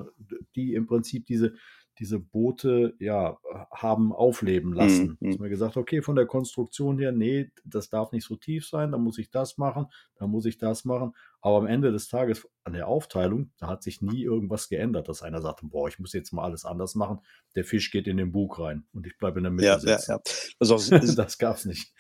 [0.54, 1.54] die im Prinzip diese,
[1.98, 3.38] diese Boote ja
[3.70, 5.18] haben aufleben lassen.
[5.20, 5.30] Mhm.
[5.30, 8.92] Dass man gesagt, okay, von der Konstruktion her, nee, das darf nicht so tief sein,
[8.92, 11.12] da muss ich das machen, da muss ich das machen.
[11.42, 15.22] Aber am Ende des Tages an der Aufteilung, da hat sich nie irgendwas geändert, dass
[15.22, 17.20] einer sagt, boah, ich muss jetzt mal alles anders machen.
[17.54, 20.12] Der Fisch geht in den Bug rein und ich bleibe in der Mitte ja, sitzen.
[20.12, 20.22] Ja, ja.
[20.59, 20.76] Also,
[21.16, 21.92] das gab es nicht.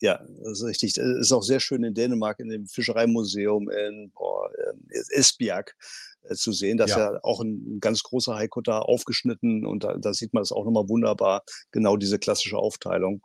[0.00, 0.92] Ja, das ist richtig.
[0.94, 5.74] Das ist auch sehr schön in Dänemark in dem Fischereimuseum in boah, ähm, Esbjerg
[6.22, 6.78] äh, zu sehen.
[6.78, 7.14] Das ja.
[7.14, 10.88] ja auch ein ganz großer Haikutter aufgeschnitten und da, da sieht man es auch nochmal
[10.88, 13.22] wunderbar, genau diese klassische Aufteilung.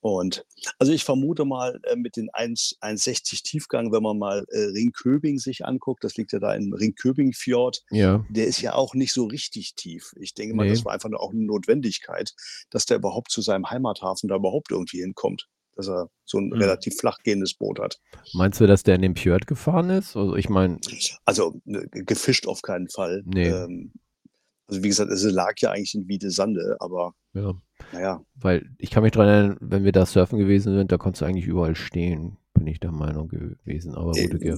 [0.00, 0.44] Und
[0.78, 5.64] also ich vermute mal äh, mit den 1,60 Tiefgang, wenn man mal äh, Ringköbing sich
[5.64, 8.22] anguckt, das liegt ja da im Ringköbing-Fjord, ja.
[8.28, 10.12] der ist ja auch nicht so richtig tief.
[10.20, 10.70] Ich denke mal, nee.
[10.70, 12.34] das war einfach auch eine Notwendigkeit,
[12.68, 16.54] dass der überhaupt zu seinem Heimathafen da überhaupt irgendwie hinkommt dass er so ein mhm.
[16.54, 18.00] relativ flach gehendes Boot hat.
[18.32, 20.16] Meinst du, dass der in den Fjord gefahren ist?
[20.16, 20.78] Also ich meine.
[21.24, 23.22] Also ne, gefischt auf keinen Fall.
[23.26, 23.48] Nee.
[23.48, 23.92] Ähm,
[24.66, 27.52] also wie gesagt, es lag ja eigentlich in Wiede Sande, aber ja.
[27.92, 28.24] naja.
[28.34, 31.26] Weil ich kann mich daran erinnern, wenn wir da surfen gewesen sind, da konntest du
[31.26, 33.94] eigentlich überall stehen, bin ich der Meinung gewesen.
[33.94, 34.56] Aber äh,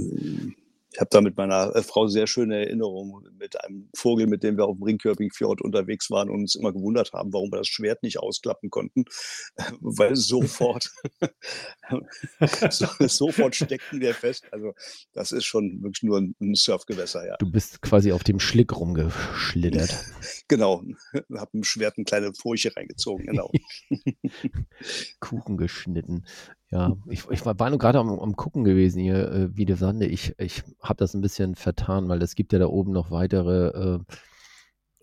[0.96, 4.56] ich habe da mit meiner äh, Frau sehr schöne Erinnerungen mit einem Vogel, mit dem
[4.56, 8.02] wir auf dem Ringköping-Fjord unterwegs waren und uns immer gewundert haben, warum wir das Schwert
[8.02, 9.04] nicht ausklappen konnten,
[9.80, 10.90] weil sofort,
[12.70, 14.46] sofort steckten wir fest.
[14.52, 14.72] Also
[15.12, 17.36] das ist schon wirklich nur ein Surfgewässer, ja.
[17.36, 19.94] Du bist quasi auf dem Schlick rumgeschlittert.
[20.48, 20.82] genau,
[21.12, 23.52] habe ein Schwert eine kleine Furche reingezogen, genau.
[25.20, 26.24] Kuchen geschnitten.
[26.70, 29.76] Ja, ich, ich war, war nur gerade am, am gucken gewesen hier, äh, wie der
[29.76, 30.06] Sande.
[30.06, 33.68] Ich, ich habe das ein bisschen vertan, weil es gibt ja da oben noch weitere
[33.68, 33.98] äh,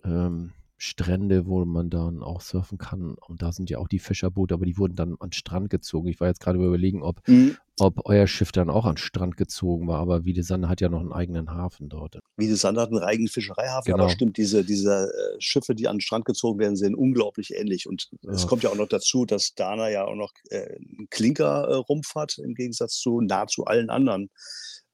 [0.04, 3.14] ähm, Strände, wo man dann auch surfen kann.
[3.14, 6.08] Und da sind ja auch die Fischerboote, aber die wurden dann an den Strand gezogen.
[6.08, 7.56] Ich war jetzt gerade überlegen, ob, mhm.
[7.78, 10.00] ob euer Schiff dann auch an den Strand gezogen war.
[10.00, 12.18] Aber Wiedesande hat ja noch einen eigenen Hafen dort.
[12.36, 14.04] Wiedesande hat einen eigenen Fischereihafen, genau.
[14.04, 17.88] aber stimmt, diese, diese äh, Schiffe, die an den Strand gezogen werden, sehen unglaublich ähnlich.
[17.88, 18.32] Und ja.
[18.32, 22.18] es kommt ja auch noch dazu, dass Dana ja auch noch äh, einen Klinkerrumpf äh,
[22.18, 24.30] hat, im Gegensatz zu nahezu allen anderen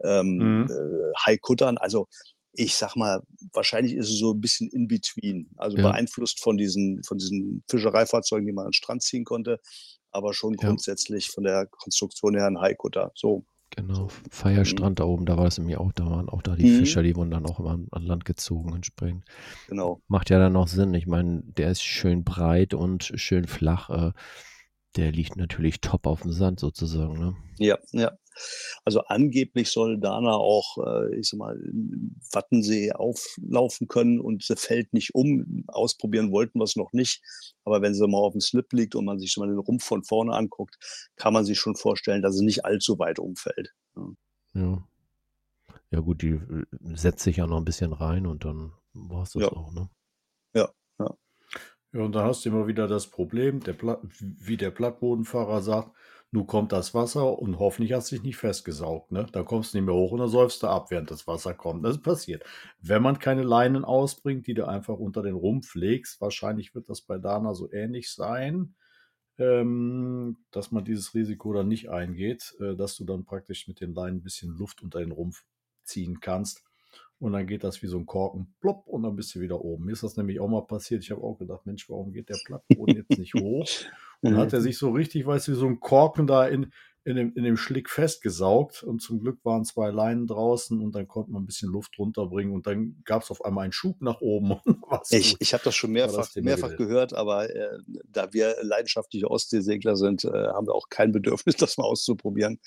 [0.05, 0.71] ähm, mhm.
[0.71, 1.79] äh, Haikuttern.
[1.79, 2.07] Also
[2.53, 5.51] ich sag mal, wahrscheinlich ist es so ein bisschen in between.
[5.57, 5.91] Also ja.
[5.91, 9.61] beeinflusst von diesen, von diesen Fischereifahrzeugen, die man an den Strand ziehen konnte,
[10.11, 10.67] aber schon ja.
[10.67, 13.13] grundsätzlich von der Konstruktion her ein Haikutter.
[13.15, 13.45] So.
[13.77, 15.03] Genau, Feierstrand mhm.
[15.03, 16.79] da oben, da war es nämlich auch, da waren auch da die mhm.
[16.81, 19.25] Fischer, die wurden dann auch immer an, an, Land gezogen entsprechend.
[19.69, 20.01] Genau.
[20.09, 20.93] Macht ja dann auch Sinn.
[20.95, 23.89] Ich meine, der ist schön breit und schön flach.
[23.91, 24.13] Äh,
[24.97, 27.17] der liegt natürlich top auf dem Sand sozusagen.
[27.21, 27.37] Ne?
[27.59, 28.11] Ja, ja.
[28.85, 34.57] Also angeblich soll Dana auch, äh, ich sag mal, im Wattensee auflaufen können und sie
[34.57, 35.65] fällt nicht um.
[35.69, 37.23] Ausprobieren wollten wir es noch nicht.
[37.65, 40.05] Aber wenn sie mal auf dem Slip liegt und man sich mal den Rumpf von
[40.05, 40.77] vorne anguckt,
[41.17, 43.73] kann man sich schon vorstellen, dass sie nicht allzu weit umfällt.
[43.97, 44.13] Ja.
[44.53, 44.85] Ja,
[45.91, 49.33] ja gut, die äh, setzt sich ja noch ein bisschen rein und dann war es
[49.33, 49.53] das ja.
[49.53, 49.89] auch, ne?
[50.55, 51.15] Ja, ja.
[51.93, 53.77] Ja, und dann hast du immer wieder das Problem, der
[54.21, 55.97] wie der Plattbodenfahrer sagt,
[56.33, 59.11] nun kommt das Wasser und hoffentlich hast du dich nicht festgesaugt.
[59.11, 59.27] Ne?
[59.33, 61.85] Da kommst du nicht mehr hoch und dann säufst du ab, während das Wasser kommt.
[61.85, 62.45] Das passiert.
[62.81, 67.01] Wenn man keine Leinen ausbringt, die du einfach unter den Rumpf legst, wahrscheinlich wird das
[67.01, 68.75] bei Dana so ähnlich sein,
[69.39, 73.95] ähm, dass man dieses Risiko dann nicht eingeht, äh, dass du dann praktisch mit den
[73.95, 75.45] Leinen ein bisschen Luft unter den Rumpf
[75.83, 76.63] ziehen kannst
[77.21, 79.85] und dann geht das wie so ein Korken, plopp, und dann bist du wieder oben.
[79.85, 81.03] Mir ist das nämlich auch mal passiert.
[81.05, 83.69] Ich habe auch gedacht, Mensch, warum geht der Plattboden jetzt nicht hoch?
[84.23, 86.71] Und hat er sich so richtig, weißt du, so ein Korken da in,
[87.05, 91.09] in dem, in dem Schlick festgesaugt und zum Glück waren zwei Leinen draußen und dann
[91.09, 94.21] konnte man ein bisschen Luft runterbringen und dann gab es auf einmal einen Schub nach
[94.21, 94.57] oben.
[95.11, 99.97] ich ich habe das schon mehrfach, das mehrfach gehört, aber äh, da wir leidenschaftliche Ostseesegler
[99.97, 102.61] sind, äh, haben wir auch kein Bedürfnis, das mal auszuprobieren.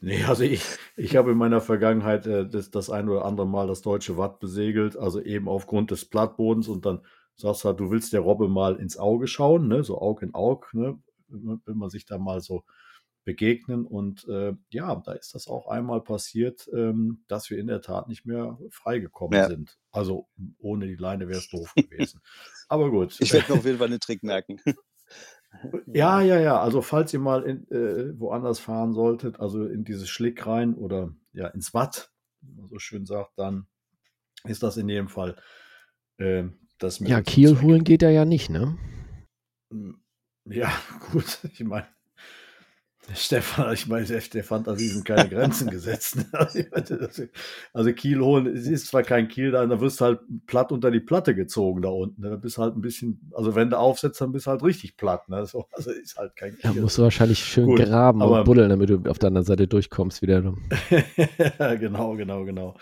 [0.00, 0.62] nee, also ich,
[0.96, 4.40] ich habe in meiner Vergangenheit äh, das, das ein oder andere Mal das deutsche Watt
[4.40, 7.02] besegelt, also eben aufgrund des Plattbodens und dann
[7.38, 9.84] sagst du halt, du willst der Robbe mal ins Auge schauen, ne?
[9.84, 10.98] so Aug in Aug, ne?
[11.28, 12.64] will man sich da mal so
[13.24, 13.84] begegnen.
[13.84, 18.08] Und äh, ja, da ist das auch einmal passiert, ähm, dass wir in der Tat
[18.08, 19.48] nicht mehr freigekommen ja.
[19.48, 19.78] sind.
[19.90, 22.20] Also ohne die Leine wäre es doof gewesen.
[22.68, 23.16] Aber gut.
[23.20, 24.60] Ich werde mir auf jeden Fall einen Trick merken.
[25.86, 26.60] Ja, ja, ja.
[26.60, 31.14] Also falls ihr mal in, äh, woanders fahren solltet, also in dieses Schlick rein oder
[31.32, 33.66] ja ins Watt, wie man so schön sagt, dann
[34.44, 35.36] ist das in jedem Fall
[36.18, 36.44] äh,
[36.78, 38.76] das Ja, Kiel holen geht ja ja nicht, ne?
[39.72, 40.00] Hm,
[40.44, 40.72] ja,
[41.12, 41.38] gut.
[41.52, 41.86] Ich meine,
[43.14, 46.16] Stefan, ich meine, der Fantasie sind keine Grenzen gesetzt.
[46.16, 46.26] Ne?
[46.32, 46.58] Also,
[47.72, 50.90] also Kiel holen, es ist zwar kein Kiel da, da wirst du halt platt unter
[50.90, 52.20] die Platte gezogen da unten.
[52.20, 52.30] Ne?
[52.30, 55.28] Da bist halt ein bisschen, also wenn du aufsetzt, dann bist du halt richtig platt.
[55.28, 55.46] Ne?
[55.46, 56.74] So, also ist halt kein Kiel.
[56.74, 59.46] Da musst du wahrscheinlich schön Gut, graben aber, und buddeln, damit du auf der anderen
[59.46, 60.42] Seite durchkommst wieder.
[61.58, 62.76] genau, genau, genau.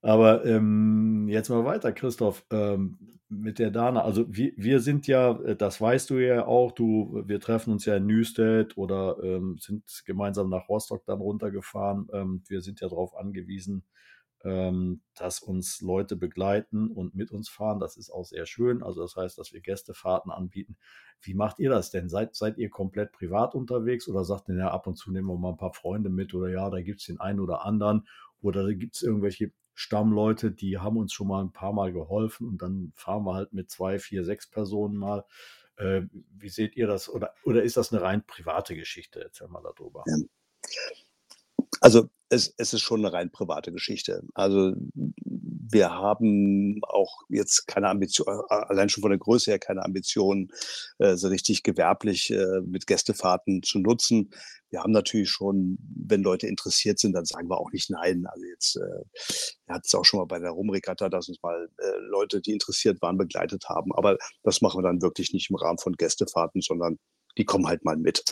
[0.00, 2.44] Aber ähm, jetzt mal weiter, Christoph.
[2.50, 2.98] Ähm,
[3.32, 7.22] mit der Dana, also wir, wir sind ja, äh, das weißt du ja auch, du,
[7.26, 12.08] wir treffen uns ja in Newstead oder ähm, sind gemeinsam nach Rostock dann runtergefahren.
[12.12, 13.84] Ähm, wir sind ja darauf angewiesen,
[14.44, 17.80] ähm, dass uns Leute begleiten und mit uns fahren.
[17.80, 18.82] Das ist auch sehr schön.
[18.82, 20.76] Also das heißt, dass wir Gästefahrten anbieten.
[21.22, 22.08] Wie macht ihr das denn?
[22.08, 25.38] Seid, seid ihr komplett privat unterwegs oder sagt ihr, ja, ab und zu nehmen wir
[25.38, 28.06] mal ein paar Freunde mit oder ja, da gibt es den einen oder anderen
[28.40, 32.62] oder gibt es irgendwelche Stammleute, die haben uns schon mal ein paar Mal geholfen und
[32.62, 35.24] dann fahren wir halt mit zwei, vier, sechs Personen mal.
[35.76, 36.02] Äh,
[36.36, 37.08] wie seht ihr das?
[37.08, 39.22] Oder, oder ist das eine rein private Geschichte?
[39.22, 40.04] Erzähl mal darüber.
[40.06, 40.16] Ja.
[41.80, 44.22] Also es, es ist schon eine rein private Geschichte.
[44.34, 44.74] Also
[45.64, 50.50] wir haben auch jetzt keine Ambition, allein schon von der Größe her keine Ambition,
[50.98, 54.30] äh, so richtig gewerblich äh, mit Gästefahrten zu nutzen.
[54.70, 58.24] Wir haben natürlich schon, wenn Leute interessiert sind, dann sagen wir auch nicht nein.
[58.26, 58.80] Also jetzt, äh,
[59.66, 62.52] wir hatten es auch schon mal bei der Rumregatta, dass uns mal äh, Leute, die
[62.52, 63.94] interessiert waren, begleitet haben.
[63.94, 66.98] Aber das machen wir dann wirklich nicht im Rahmen von Gästefahrten, sondern
[67.38, 68.24] die kommen halt mal mit.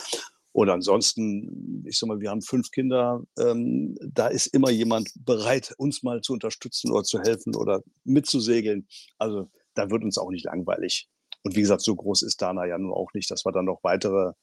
[0.53, 5.73] Oder ansonsten, ich sag mal, wir haben fünf Kinder, ähm, da ist immer jemand bereit,
[5.77, 8.87] uns mal zu unterstützen oder zu helfen oder mitzusegeln.
[9.17, 11.07] Also da wird uns auch nicht langweilig.
[11.43, 13.79] Und wie gesagt, so groß ist Dana ja nun auch nicht, dass wir dann noch
[13.83, 14.33] weitere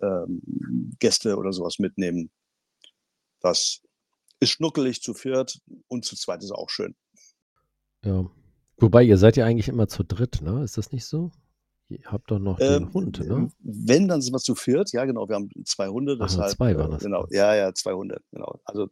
[0.00, 0.40] ähm,
[0.98, 2.30] Gäste oder sowas mitnehmen.
[3.40, 3.82] Das
[4.40, 6.96] ist schnuckelig zu viert und zu zweit ist auch schön.
[8.04, 8.30] Ja.
[8.78, 10.64] Wobei, ihr seid ja eigentlich immer zu dritt, ne?
[10.64, 11.30] Ist das nicht so?
[11.90, 13.50] Ihr habt doch noch den ähm, Hund, ne?
[13.58, 14.92] Wenn, dann sind wir zu viert.
[14.92, 15.28] Ja, genau.
[15.28, 16.16] Wir haben zwei Hunde.
[16.16, 17.02] Deshalb, Ach, zwei waren äh, das.
[17.02, 17.26] Genau.
[17.30, 18.20] Ja, ja, zwei Hunde.
[18.30, 18.60] Genau.
[18.64, 18.88] Also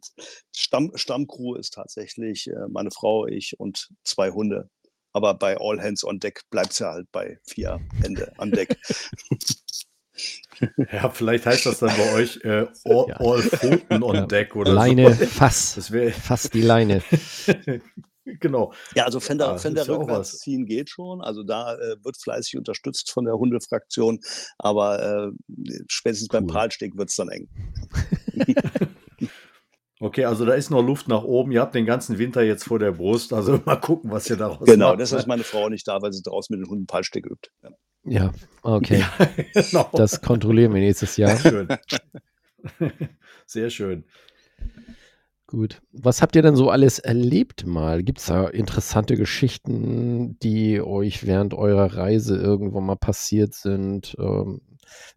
[0.53, 4.69] Stamm, Stammcrew ist tatsächlich äh, meine Frau, ich und zwei Hunde.
[5.13, 8.77] Aber bei All Hands on Deck bleibt es ja halt bei vier Hände an Deck.
[10.91, 13.15] Ja, vielleicht heißt das dann bei euch äh, all, ja.
[13.19, 15.25] all Pfoten on Deck oder Leine, so.
[15.25, 15.75] Fass.
[15.75, 17.01] Das Fass die Leine.
[18.39, 18.73] genau.
[18.95, 21.21] Ja, also Fender, ja, Fender rückwärts ziehen geht schon.
[21.21, 24.19] Also da äh, wird fleißig unterstützt von der Hundefraktion,
[24.57, 25.31] aber äh,
[25.87, 26.39] spätestens cool.
[26.39, 27.49] beim Prahlsteg wird es dann eng.
[30.01, 31.51] Okay, also da ist noch Luft nach oben.
[31.51, 33.33] Ihr habt den ganzen Winter jetzt vor der Brust.
[33.33, 34.71] Also mal gucken, was ihr daraus genau, macht.
[34.71, 37.49] Genau, deshalb ist meine Frau nicht da, weil sie draußen mit den Hunden Prahlsteg übt.
[37.61, 37.69] Ja,
[38.05, 39.03] ja okay.
[39.53, 39.89] Ja, genau.
[39.93, 41.35] Das kontrollieren wir nächstes Jahr.
[41.35, 41.67] Sehr schön.
[43.45, 44.05] Sehr schön.
[45.49, 45.81] Gut.
[45.93, 48.03] Was habt ihr denn so alles erlebt mal?
[48.03, 54.15] Gibt es da interessante Geschichten, die euch während eurer Reise irgendwo mal passiert sind?
[54.19, 54.61] Ähm,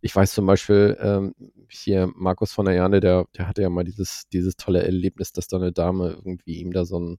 [0.01, 1.35] ich weiß zum Beispiel, ähm,
[1.69, 5.49] hier Markus von der Jane, der, der hatte ja mal dieses, dieses tolle Erlebnis, dass
[5.49, 7.19] da eine Dame irgendwie ihm da so, ein,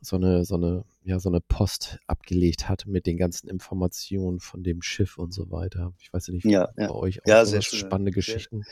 [0.00, 4.64] so, eine, so, eine, ja, so eine Post abgelegt hat mit den ganzen Informationen von
[4.64, 5.92] dem Schiff und so weiter.
[6.00, 6.90] Ich weiß nicht, ja, bei ja.
[6.90, 8.64] euch auch ja, so spannende Geschichten.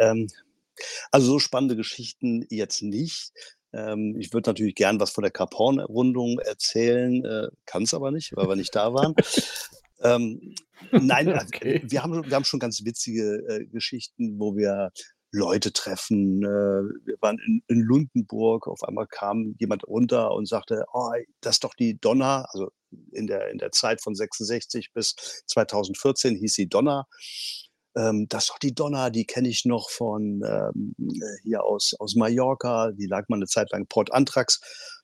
[0.00, 0.26] Ähm,
[1.10, 3.32] also so spannende Geschichten jetzt nicht.
[3.72, 8.32] Ähm, ich würde natürlich gern was von der Cap-Horn-Rundung erzählen, äh, kann es aber nicht,
[8.36, 9.14] weil wir nicht da waren.
[10.02, 10.54] ähm,
[10.90, 11.82] nein, also, okay.
[11.84, 14.90] wir, haben, wir haben schon ganz witzige äh, Geschichten, wo wir
[15.32, 16.42] Leute treffen.
[16.42, 21.56] Äh, wir waren in, in, Lundenburg, auf einmal kam jemand runter und sagte, oh, das
[21.56, 22.70] ist doch die Donner, also
[23.12, 25.14] in der, in der Zeit von 66 bis
[25.46, 27.06] 2014 hieß sie Donner.
[27.96, 31.94] Ähm, das ist doch die Donna, die kenne ich noch von ähm, äh, hier aus,
[31.98, 32.92] aus Mallorca.
[32.92, 34.60] Die lag mal eine Zeit lang Port Antrax.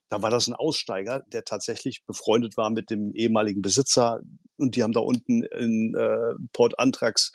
[0.09, 4.21] Da war das ein Aussteiger, der tatsächlich befreundet war mit dem ehemaligen Besitzer.
[4.57, 7.33] Und die haben da unten in äh, Port Antrax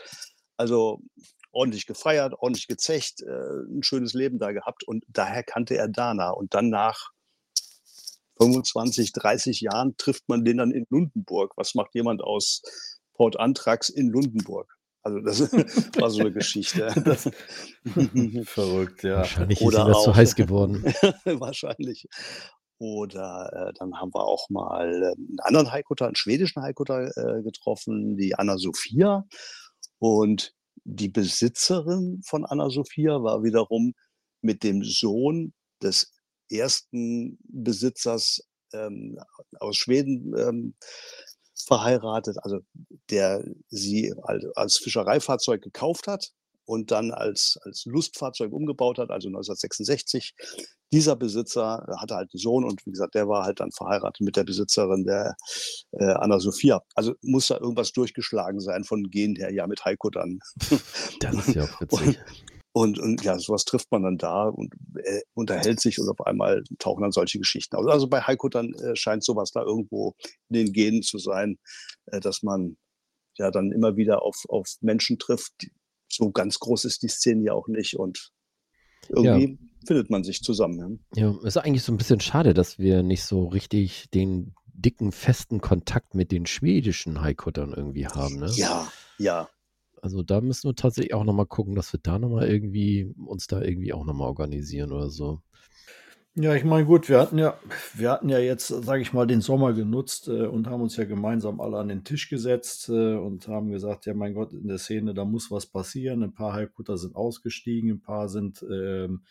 [0.57, 1.01] also
[1.51, 4.83] ordentlich gefeiert, ordentlich gezecht, äh, ein schönes Leben da gehabt.
[4.87, 6.31] Und daher kannte er Dana.
[6.31, 7.11] Und dann nach
[8.39, 11.53] 25, 30 Jahren trifft man den dann in Lundenburg.
[11.55, 12.63] Was macht jemand aus
[13.13, 14.75] Port Antrax in Lundenburg?
[15.03, 15.39] Also das
[15.99, 16.93] war so eine Geschichte.
[17.03, 17.29] Das,
[18.49, 19.17] verrückt, ja.
[19.17, 20.83] Wahrscheinlich ist Oder das so heiß geworden.
[21.25, 22.07] wahrscheinlich.
[22.79, 27.43] Oder äh, dann haben wir auch mal äh, einen anderen Haikutter, einen schwedischen Haikutter äh,
[27.43, 29.25] getroffen, die Anna Sophia.
[29.99, 30.53] Und
[30.85, 33.93] die Besitzerin von Anna Sophia war wiederum
[34.41, 36.13] mit dem Sohn des
[36.49, 38.41] ersten Besitzers
[38.73, 39.19] ähm,
[39.59, 40.75] aus Schweden ähm,
[41.65, 42.59] verheiratet, also
[43.09, 44.13] der sie
[44.55, 46.31] als Fischereifahrzeug gekauft hat
[46.65, 50.33] und dann als, als Lustfahrzeug umgebaut hat, also 1966.
[50.91, 54.35] Dieser Besitzer hatte halt einen Sohn und wie gesagt, der war halt dann verheiratet mit
[54.35, 55.35] der Besitzerin der
[55.91, 56.83] äh, Anna Sophia.
[56.93, 60.39] Also muss da irgendwas durchgeschlagen sein von Gen her, ja, mit Heiko dann.
[61.19, 62.07] Das ist ja auch witzig.
[62.07, 62.19] Und,
[62.73, 67.03] und ja, sowas trifft man dann da und äh, unterhält sich und auf einmal tauchen
[67.03, 67.85] dann solche Geschichten aus.
[67.87, 70.15] Also bei Heiko dann äh, scheint sowas da irgendwo
[70.49, 71.59] in den Genen zu sein,
[72.07, 72.77] äh, dass man
[73.37, 75.53] ja dann immer wieder auf, auf Menschen trifft.
[76.09, 78.31] So ganz groß ist die Szene ja auch nicht und
[79.09, 79.85] irgendwie ja.
[79.85, 81.05] findet man sich zusammen.
[81.15, 81.29] Ja.
[81.29, 85.61] ja, ist eigentlich so ein bisschen schade, dass wir nicht so richtig den dicken, festen
[85.61, 88.39] Kontakt mit den schwedischen Haikuttern irgendwie haben.
[88.39, 88.51] Ne?
[88.55, 89.49] Ja, ja.
[90.03, 93.61] Also da müssen wir tatsächlich auch nochmal gucken, dass wir da nochmal irgendwie uns da
[93.61, 95.39] irgendwie auch nochmal organisieren oder so.
[96.35, 97.57] Ja, ich meine, gut, wir hatten ja,
[97.93, 101.05] wir hatten ja jetzt, sage ich mal, den Sommer genutzt äh, und haben uns ja
[101.05, 104.77] gemeinsam alle an den Tisch gesetzt äh, und haben gesagt, ja, mein Gott, in der
[104.77, 106.21] Szene, da muss was passieren.
[106.21, 109.23] Ein paar Halbkutter sind ausgestiegen, ein paar sind ähm,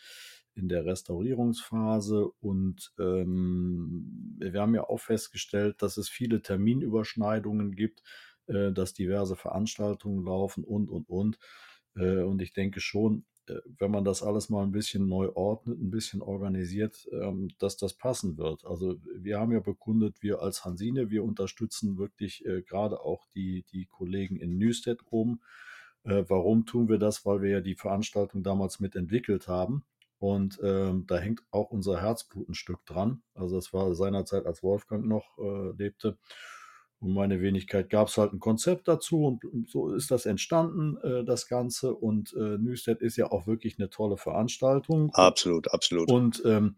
[0.55, 8.01] in der Restaurierungsphase und ähm, wir haben ja auch festgestellt, dass es viele Terminüberschneidungen gibt
[8.47, 11.39] äh, dass diverse Veranstaltungen laufen und, und, und.
[11.95, 15.79] Äh, und ich denke schon, äh, wenn man das alles mal ein bisschen neu ordnet,
[15.79, 18.65] ein bisschen organisiert, ähm, dass das passen wird.
[18.65, 23.85] Also wir haben ja bekundet, wir als Hansine, wir unterstützen wirklich gerade auch die, die
[23.85, 25.41] Kollegen in Newstead oben.
[26.03, 27.25] Warum tun wir das?
[27.25, 29.85] Weil wir ja die Veranstaltung damals mitentwickelt haben.
[30.19, 33.21] Und ähm, da hängt auch unser Herzblut ein Stück dran.
[33.35, 35.37] Also das war seinerzeit, als Wolfgang noch
[35.77, 36.17] lebte.
[37.03, 41.25] Und meine Wenigkeit gab es halt ein Konzept dazu und so ist das entstanden, äh,
[41.25, 41.93] das Ganze.
[41.93, 45.11] Und äh, Newstead ist ja auch wirklich eine tolle Veranstaltung.
[45.13, 46.09] Absolut, absolut.
[46.09, 46.77] Und ähm,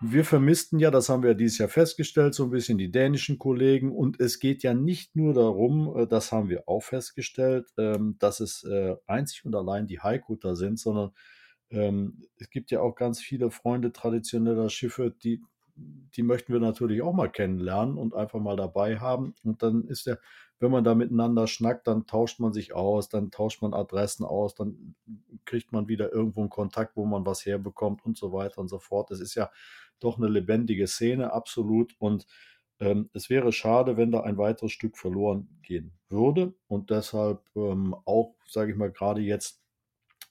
[0.00, 3.90] wir vermissten ja, das haben wir dieses Jahr festgestellt, so ein bisschen die dänischen Kollegen.
[3.92, 8.38] Und es geht ja nicht nur darum, äh, das haben wir auch festgestellt, ähm, dass
[8.38, 11.10] es äh, einzig und allein die Haikutter sind, sondern
[11.70, 15.42] ähm, es gibt ja auch ganz viele Freunde traditioneller Schiffe, die
[15.76, 19.34] die möchten wir natürlich auch mal kennenlernen und einfach mal dabei haben.
[19.44, 20.16] Und dann ist ja,
[20.58, 24.54] wenn man da miteinander schnackt, dann tauscht man sich aus, dann tauscht man Adressen aus,
[24.54, 24.94] dann
[25.44, 28.78] kriegt man wieder irgendwo einen Kontakt, wo man was herbekommt und so weiter und so
[28.78, 29.10] fort.
[29.10, 29.50] Es ist ja
[30.00, 31.94] doch eine lebendige Szene, absolut.
[31.98, 32.26] Und
[32.80, 36.54] ähm, es wäre schade, wenn da ein weiteres Stück verloren gehen würde.
[36.66, 39.60] Und deshalb ähm, auch, sage ich mal, gerade jetzt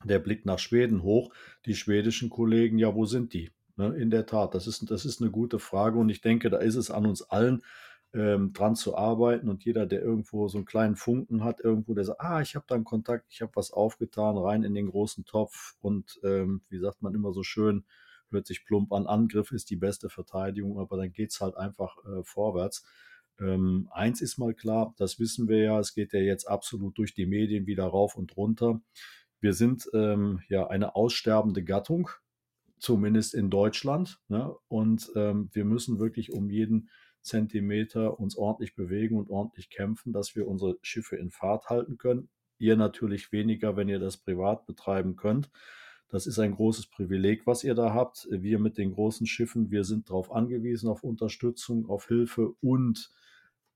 [0.04, 1.34] der Blick nach Schweden hoch.
[1.66, 3.52] Die schwedischen Kollegen, ja, wo sind die?
[3.80, 6.58] Ne, in der Tat, das ist, das ist eine gute Frage und ich denke, da
[6.58, 7.64] ist es an uns allen,
[8.14, 12.04] ähm, dran zu arbeiten und jeder, der irgendwo so einen kleinen Funken hat, irgendwo, der
[12.04, 15.24] sagt, ah, ich habe da einen Kontakt, ich habe was aufgetan, rein in den großen
[15.24, 17.86] Topf und ähm, wie sagt man immer so schön,
[18.32, 21.96] hört sich plump an, Angriff ist die beste Verteidigung, aber dann geht es halt einfach
[22.04, 22.84] äh, vorwärts.
[23.40, 27.14] Ähm, eins ist mal klar, das wissen wir ja, es geht ja jetzt absolut durch
[27.14, 28.82] die Medien wieder rauf und runter.
[29.40, 32.10] Wir sind ähm, ja eine aussterbende Gattung
[32.80, 34.20] zumindest in Deutschland.
[34.28, 34.56] Ne?
[34.68, 36.90] Und ähm, wir müssen wirklich um jeden
[37.22, 42.30] Zentimeter uns ordentlich bewegen und ordentlich kämpfen, dass wir unsere Schiffe in Fahrt halten können.
[42.58, 45.50] Ihr natürlich weniger, wenn ihr das privat betreiben könnt.
[46.10, 48.28] Das ist ein großes Privileg, was ihr da habt.
[48.32, 53.12] Wir mit den großen Schiffen, wir sind darauf angewiesen, auf Unterstützung, auf Hilfe und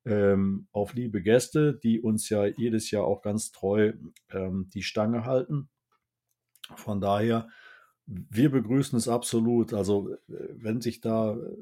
[0.06, 3.94] ähm, auf liebe Gäste, die uns ja jedes Jahr auch ganz treu
[4.32, 5.70] ähm, die Stange halten.
[6.76, 7.50] Von daher
[8.06, 9.74] wir begrüßen es absolut.
[9.74, 11.56] Also wenn sich da äh,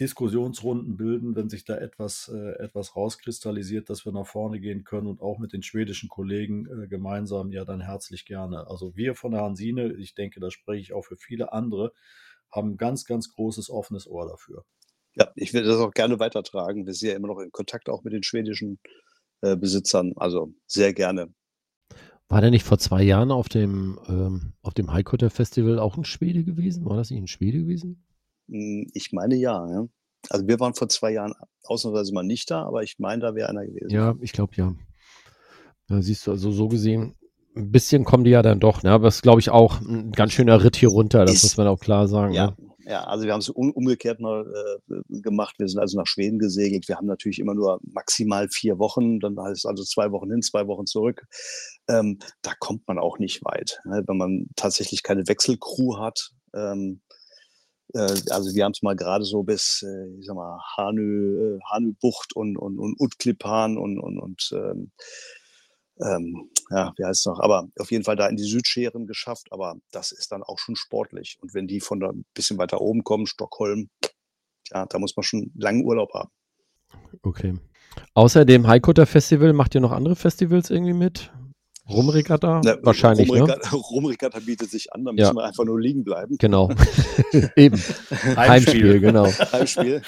[0.00, 5.08] Diskussionsrunden bilden, wenn sich da etwas, äh, etwas rauskristallisiert, dass wir nach vorne gehen können
[5.08, 8.68] und auch mit den schwedischen Kollegen äh, gemeinsam, ja dann herzlich gerne.
[8.68, 11.92] Also wir von der Hansine, ich denke, da spreche ich auch für viele andere,
[12.50, 14.64] haben ganz, ganz großes offenes Ohr dafür.
[15.14, 16.86] Ja, ich will das auch gerne weitertragen.
[16.86, 18.78] Wir sind ja immer noch in Kontakt auch mit den schwedischen
[19.40, 21.32] äh, Besitzern, also sehr gerne.
[22.28, 26.04] War der nicht vor zwei Jahren auf dem, ähm, auf dem Highcutter Festival auch ein
[26.04, 26.84] Schwede gewesen?
[26.84, 28.04] War das nicht ein Schwede gewesen?
[28.50, 29.86] Hm, ich meine ja, ja.
[30.30, 31.32] Also wir waren vor zwei Jahren
[31.64, 33.88] ausnahmsweise mal nicht da, aber ich meine, da wäre einer gewesen.
[33.90, 34.74] Ja, ich glaube ja.
[35.86, 37.14] Da siehst du, also so gesehen,
[37.56, 38.90] ein bisschen kommen die ja dann doch, ne?
[38.90, 41.56] Aber es ist, glaube ich, auch ein ganz schöner Ritt hier runter, das Ist- muss
[41.56, 42.34] man auch klar sagen.
[42.34, 42.67] Ja, Ne?
[42.88, 44.46] Ja, also wir haben es um, umgekehrt mal
[44.88, 45.56] äh, gemacht.
[45.58, 46.88] Wir sind also nach Schweden gesegelt.
[46.88, 50.40] Wir haben natürlich immer nur maximal vier Wochen, dann heißt es also zwei Wochen hin,
[50.40, 51.26] zwei Wochen zurück.
[51.90, 54.02] Ähm, da kommt man auch nicht weit, ne?
[54.06, 56.30] wenn man tatsächlich keine Wechselcrew hat.
[56.54, 57.02] Ähm,
[57.92, 61.60] äh, also wir haben es mal gerade so bis, äh, ich sag mal, Hanö, äh,
[61.70, 64.92] Hanö-Bucht und, und, und Utklipan und, und, und ähm,
[66.00, 67.40] ähm, ja, wie heißt es noch?
[67.40, 69.48] Aber auf jeden Fall da in die Südscheren geschafft.
[69.50, 71.38] Aber das ist dann auch schon sportlich.
[71.40, 73.88] Und wenn die von da ein bisschen weiter oben kommen, Stockholm,
[74.70, 76.30] ja, da muss man schon langen Urlaub haben.
[77.22, 77.54] Okay.
[78.14, 81.32] Außer dem Highcutter Festival macht ihr noch andere Festivals irgendwie mit?
[81.88, 82.60] Rumregatta?
[82.64, 83.40] Na, Wahrscheinlich, ne?
[83.40, 85.24] Rumregatta, Rumregatta bietet sich an, da Ja.
[85.26, 86.36] müssen wir einfach nur liegen bleiben.
[86.38, 86.70] Genau.
[87.56, 87.82] Eben.
[88.36, 89.26] Heimspiel, genau.
[89.52, 90.02] Heimspiel.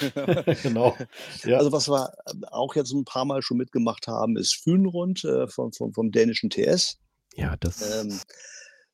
[0.63, 0.95] genau.
[1.43, 1.57] Ja.
[1.57, 2.13] Also was wir
[2.51, 6.49] auch jetzt ein paar Mal schon mitgemacht haben, ist Fühnrund äh, vom, vom, vom dänischen
[6.49, 6.97] TS.
[7.35, 7.81] Ja, das.
[8.01, 8.19] ähm,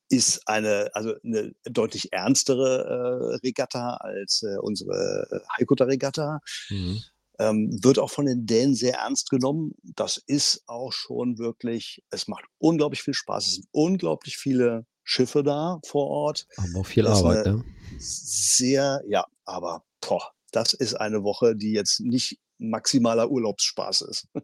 [0.10, 6.40] ist eine, also eine deutlich ernstere äh, Regatta als äh, unsere äh, Haikuta-Regatta.
[6.70, 7.02] mhm.
[7.40, 9.74] Ähm, wird auch von den Dänen sehr ernst genommen.
[9.84, 13.46] Das ist auch schon wirklich, es macht unglaublich viel Spaß.
[13.48, 16.48] Es sind unglaublich viele Schiffe da vor Ort.
[16.58, 17.64] Haben auch viel das Arbeit, ne?
[18.00, 24.28] Sehr, ja, aber boah, das ist eine Woche, die jetzt nicht maximaler Urlaubsspaß ist.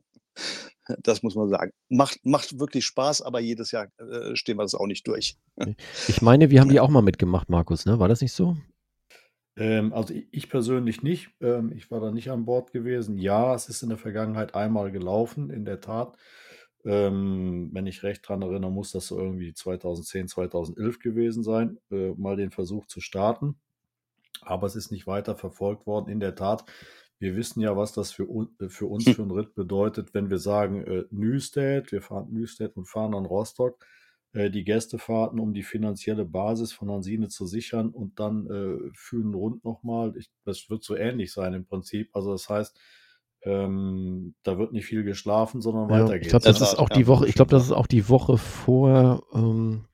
[1.00, 1.72] Das muss man sagen.
[1.88, 5.38] Macht, macht wirklich Spaß, aber jedes Jahr äh, stehen wir das auch nicht durch.
[6.10, 8.00] Ich meine, wir haben die auch mal mitgemacht, Markus, ne?
[8.00, 8.58] War das nicht so?
[9.56, 11.30] Ähm, also ich, ich persönlich nicht.
[11.42, 13.18] Ähm, ich war da nicht an Bord gewesen.
[13.18, 16.18] Ja, es ist in der Vergangenheit einmal gelaufen, in der Tat.
[16.86, 22.12] Ähm, wenn ich recht dran erinnere, muss das so irgendwie 2010, 2011 gewesen sein, äh,
[22.12, 23.56] mal den Versuch zu starten.
[24.42, 26.10] Aber es ist nicht weiter verfolgt worden.
[26.10, 26.66] In der Tat,
[27.20, 30.30] wir wissen ja, was das für, un äh, für uns für einen Ritt bedeutet, wenn
[30.30, 33.86] wir sagen, äh, Newstead, wir fahren Newstead und fahren an Rostock
[34.34, 39.64] die Gästefahrten, um die finanzielle Basis von Hansine zu sichern und dann äh, Fühlen rund
[39.64, 40.16] nochmal.
[40.18, 42.10] Ich, das wird so ähnlich sein im Prinzip.
[42.14, 42.78] Also das heißt,
[43.44, 46.90] ähm, da wird nicht viel geschlafen, sondern Ja, weiter ich glaube, das Ja, ist auch
[46.90, 49.86] die Woche, ich glaube, das ist auch die Woche vor, ähm,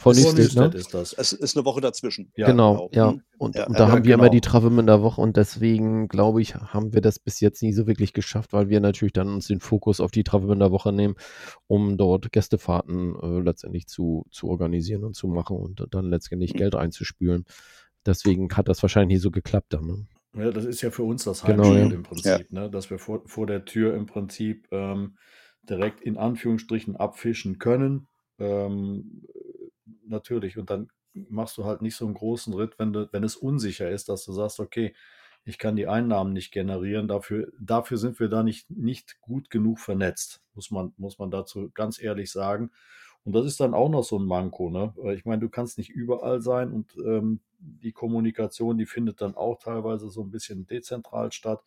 [0.00, 0.78] vor Vor Newstead, ne?
[0.78, 1.12] Ist das.
[1.12, 2.32] Es ist eine Woche dazwischen.
[2.36, 3.12] Ja, genau, ja.
[3.12, 3.22] Mhm.
[3.38, 4.32] Und, Ja, und da ja, haben wir immer genau.
[4.32, 8.12] die Travemünder Woche und deswegen glaube ich, haben wir das bis jetzt nie so wirklich
[8.12, 11.16] geschafft, weil wir natürlich dann uns den Fokus auf die Travemünder Woche nehmen,
[11.66, 16.58] um dort Gästefahrten äh, letztendlich zu, zu organisieren und zu machen und dann letztendlich Mhm.
[16.58, 17.44] Geld einzuspülen.
[18.06, 19.86] Deswegen hat das wahrscheinlich nie so geklappt dann.
[19.86, 20.06] Ne?
[20.36, 21.94] Ja, das ist ja für uns das Genau, Heimspiel ja.
[21.94, 22.70] im Prinzip, ne?
[22.70, 25.16] dass wir vor, vor der Tür im Prinzip ähm,
[25.68, 28.06] direkt in Anführungsstrichen abfischen können.
[28.38, 29.22] Ähm,
[30.10, 33.36] natürlich, und dann machst du halt nicht so einen großen Ritt, wenn, du, wenn es
[33.36, 34.94] unsicher ist, dass du sagst, okay,
[35.44, 39.80] ich kann die Einnahmen nicht generieren, dafür, dafür sind wir da nicht, nicht gut genug
[39.80, 42.70] vernetzt, muss man, muss man dazu ganz ehrlich sagen.
[43.24, 44.70] Und das ist dann auch noch so ein Manko.
[44.70, 44.94] Ne?
[45.14, 49.58] Ich meine, du kannst nicht überall sein und ähm, die Kommunikation, die findet dann auch
[49.58, 51.62] teilweise so ein bisschen dezentral statt.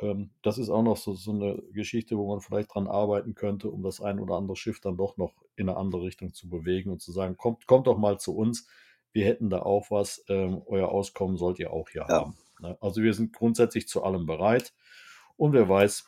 [0.00, 3.70] Ähm, das ist auch noch so, so eine Geschichte, wo man vielleicht dran arbeiten könnte,
[3.70, 6.90] um das ein oder andere Schiff dann doch noch in eine andere Richtung zu bewegen
[6.90, 8.66] und zu sagen, kommt, kommt doch mal zu uns,
[9.12, 12.20] wir hätten da auch was, ähm, euer Auskommen sollt ihr auch hier Ja.
[12.20, 12.36] haben.
[12.60, 12.76] Ne?
[12.80, 14.74] Also wir sind grundsätzlich zu allem bereit
[15.36, 16.04] und wer weiß,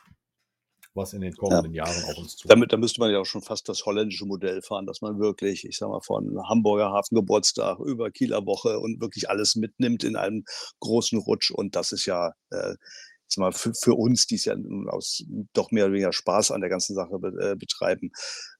[0.94, 2.52] was in den kommenden Jahren auf uns zukommt.
[2.52, 5.64] Damit, da müsste man ja auch schon fast das holländische Modell fahren, dass man wirklich,
[5.64, 10.44] ich sag mal, von Hamburger Hafengeburtstag über Kieler Woche und wirklich alles mitnimmt in einem
[10.80, 11.50] großen Rutsch.
[11.50, 12.74] Und das ist ja, äh,
[13.36, 15.22] mal, für, für uns, die es ja nun aus
[15.52, 18.10] doch mehr oder weniger Spaß an der ganzen Sache be, äh, betreiben,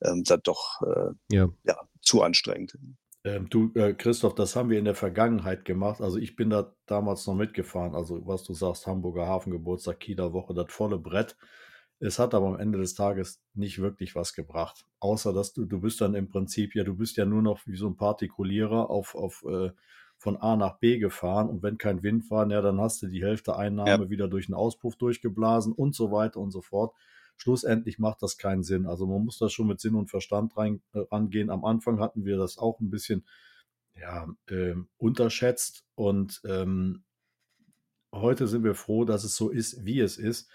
[0.03, 1.49] ähm, dann doch äh, Ja.
[1.65, 2.77] ja, zu anstrengend.
[3.25, 6.01] Ähm, du, äh, Christoph, das haben wir in der Vergangenheit gemacht.
[6.01, 7.95] Also ich bin da damals noch mitgefahren.
[7.95, 11.37] Also was du sagst, Hamburger Hafengeburtstag, Kieler Woche, das volle Brett.
[12.01, 14.85] Es hat aber am Ende des Tages nicht wirklich was gebracht.
[15.01, 17.77] Außer dass du, du bist dann im Prinzip, ja, du bist ja nur noch wie
[17.77, 19.71] so ein Partikulierer auf, auf äh,
[20.19, 23.23] von A nach B gefahren und wenn kein Wind war, ja, dann hast du die
[23.23, 26.95] Hälfte Einnahme wieder durch einen Auspuff durchgeblasen und so weiter und so fort.
[27.37, 28.87] Schlussendlich macht das keinen Sinn.
[28.87, 31.51] Also man muss da schon mit Sinn und Verstand rein, äh, rangehen.
[31.51, 33.25] Am Anfang hatten wir das auch ein bisschen
[33.95, 37.05] ja, ähm, unterschätzt und ähm,
[38.13, 40.51] heute sind wir froh, dass es so ist, wie es ist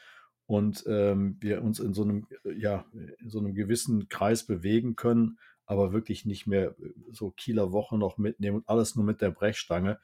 [0.46, 4.96] und ähm, wir uns in so einem äh, ja in so einem gewissen Kreis bewegen
[4.96, 9.22] können, aber wirklich nicht mehr äh, so Kieler Woche noch mitnehmen und alles nur mit
[9.22, 10.00] der Brechstange.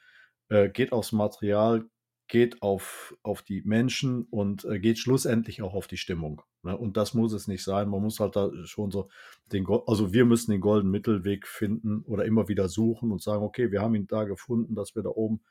[0.50, 1.86] Äh, geht aufs Material,
[2.28, 6.42] geht auf, auf die Menschen und äh, geht schlussendlich auch auf die Stimmung.
[6.64, 6.78] Ne?
[6.78, 7.90] Und das muss es nicht sein.
[7.90, 9.10] Man muss halt da schon so
[9.52, 13.72] den, also wir müssen den goldenen Mittelweg finden oder immer wieder suchen und sagen, okay,
[13.72, 15.42] wir haben ihn da gefunden, dass wir da oben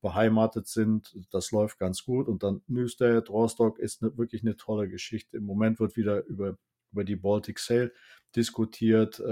[0.00, 1.16] beheimatet sind.
[1.30, 2.28] Das läuft ganz gut.
[2.28, 5.36] Und dann Newstead, Rostock ist ne, wirklich eine tolle Geschichte.
[5.36, 6.56] Im Moment wird wieder über,
[6.92, 7.92] über die Baltic Sail
[8.36, 9.24] diskutiert, äh,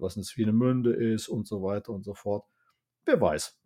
[0.00, 2.44] was eine Swinemünde ist und so weiter und so fort.
[3.04, 3.60] Wer weiß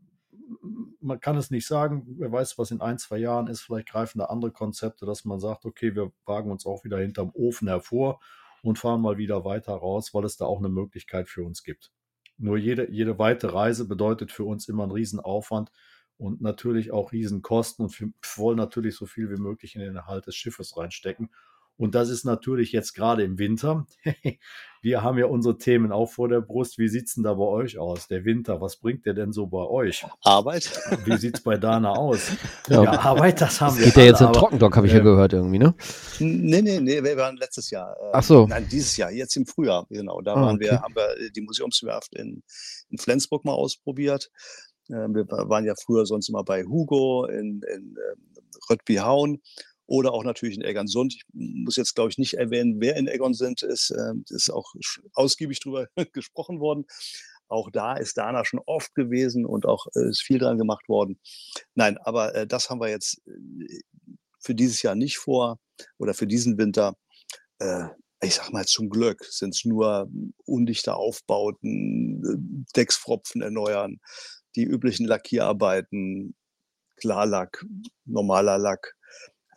[1.00, 2.04] man kann es nicht sagen.
[2.18, 3.62] Wer weiß, was in ein, zwei Jahren ist.
[3.62, 7.30] Vielleicht greifen da andere Konzepte, dass man sagt, okay, wir wagen uns auch wieder hinterm
[7.34, 8.20] Ofen hervor
[8.62, 11.92] und fahren mal wieder weiter raus, weil es da auch eine Möglichkeit für uns gibt.
[12.36, 15.70] Nur jede, jede weite Reise bedeutet für uns immer einen Riesenaufwand
[16.16, 20.26] und natürlich auch Riesenkosten und wir wollen natürlich so viel wie möglich in den Erhalt
[20.26, 21.30] des Schiffes reinstecken.
[21.76, 23.86] Und das ist natürlich jetzt gerade im Winter.
[24.82, 26.76] Wir haben ja unsere Themen auch vor der Brust.
[26.78, 28.06] Wie sieht es denn da bei euch aus?
[28.06, 30.04] Der Winter, was bringt der denn so bei euch?
[30.22, 30.70] Arbeit.
[31.06, 32.30] Wie sieht es bei Dana aus?
[32.68, 33.84] Ja, Ja, Arbeit, das haben Das wir.
[33.86, 35.74] geht ja alle, jetzt in Trockendock, habe ich ja äh, gehört irgendwie, ne?
[36.18, 37.96] Nee, nee, nee, wir waren letztes Jahr.
[37.98, 38.46] äh, Ach so.
[38.46, 40.20] Nein, dieses Jahr, jetzt im Frühjahr, genau.
[40.20, 40.66] Da Ah, waren okay.
[40.66, 42.42] wir, haben wir äh, die Museumswerft in,
[42.90, 44.30] in Flensburg mal ausprobiert.
[44.90, 49.40] Äh, Wir wa- waren ja früher sonst immer bei Hugo in, in ähm, Röttbyhaun
[49.86, 51.14] oder auch natürlich in Egernsund.
[51.14, 53.90] Ich muss jetzt, glaube ich, nicht erwähnen, wer in Egernsund ist.
[53.90, 54.74] Ähm, Ist auch
[55.12, 56.86] ausgiebig drüber gesprochen worden.
[57.48, 61.20] Auch da ist Dana schon oft gewesen und auch äh, ist viel dran gemacht worden.
[61.74, 63.80] Nein, aber äh, das haben wir jetzt äh,
[64.40, 65.58] für dieses Jahr nicht vor
[65.98, 66.96] oder für diesen Winter.
[68.20, 70.10] Ich sag mal, zum Glück sind es nur
[70.44, 74.00] undichte Aufbauten, Decksfropfen erneuern,
[74.56, 76.34] die üblichen Lackierarbeiten,
[76.96, 77.64] Klarlack,
[78.04, 78.96] normaler Lack.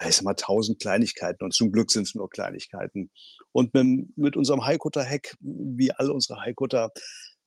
[0.06, 3.10] Ich sag mal, tausend Kleinigkeiten und zum Glück sind es nur Kleinigkeiten.
[3.52, 6.92] Und mit, mit unserem Highcutter-Heck, wie alle unsere Highcutter,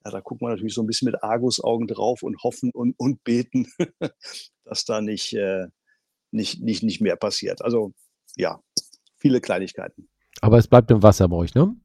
[0.05, 3.23] ja, da gucken wir natürlich so ein bisschen mit Argusaugen drauf und hoffen und, und
[3.23, 3.67] beten,
[4.65, 5.67] dass da nicht, äh,
[6.31, 7.63] nicht, nicht, nicht mehr passiert.
[7.63, 7.93] Also
[8.37, 8.61] ja,
[9.19, 10.09] viele Kleinigkeiten.
[10.41, 11.77] Aber es bleibt im Wasser bei euch, ne?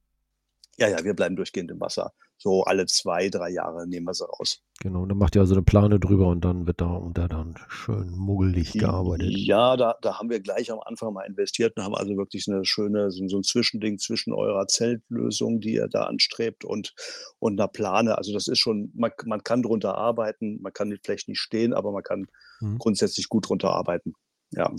[0.78, 2.13] Ja, ja, wir bleiben durchgehend im Wasser.
[2.38, 4.62] So alle zwei, drei Jahre nehmen wir sie raus.
[4.82, 8.10] Genau, dann macht ihr also eine Plane drüber und dann wird da unter dann schön
[8.12, 9.32] muggelig gearbeitet.
[9.38, 12.66] Ja, da, da haben wir gleich am Anfang mal investiert und haben also wirklich eine
[12.66, 16.94] schöne, so, so ein Zwischending zwischen eurer Zeltlösung, die ihr da anstrebt, und,
[17.40, 18.18] und einer Plane.
[18.18, 21.92] Also das ist schon, man, man kann drunter arbeiten, man kann vielleicht nicht stehen, aber
[21.92, 22.28] man kann
[22.62, 22.78] Mhm.
[22.78, 24.14] grundsätzlich gut drunter arbeiten.
[24.52, 24.72] Ja,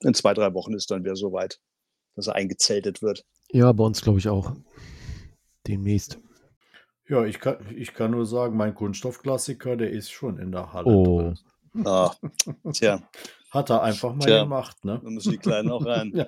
[0.00, 1.58] in zwei, drei Wochen ist dann wieder soweit,
[2.14, 3.24] dass er eingezeltet wird.
[3.50, 4.52] Ja, bei uns glaube ich auch.
[5.66, 6.18] Demnächst.
[7.08, 10.86] Ja, ich kann, ich kann nur sagen, mein Kunststoffklassiker, der ist schon in der Halle
[10.86, 11.18] Oh.
[11.74, 11.86] drin.
[11.86, 12.12] Ah,
[12.72, 13.00] tja,
[13.50, 14.42] Hat er einfach mal Tja.
[14.42, 15.00] gemacht, ne?
[15.02, 16.12] da müssen die Kleinen auch rein.
[16.14, 16.26] Ja.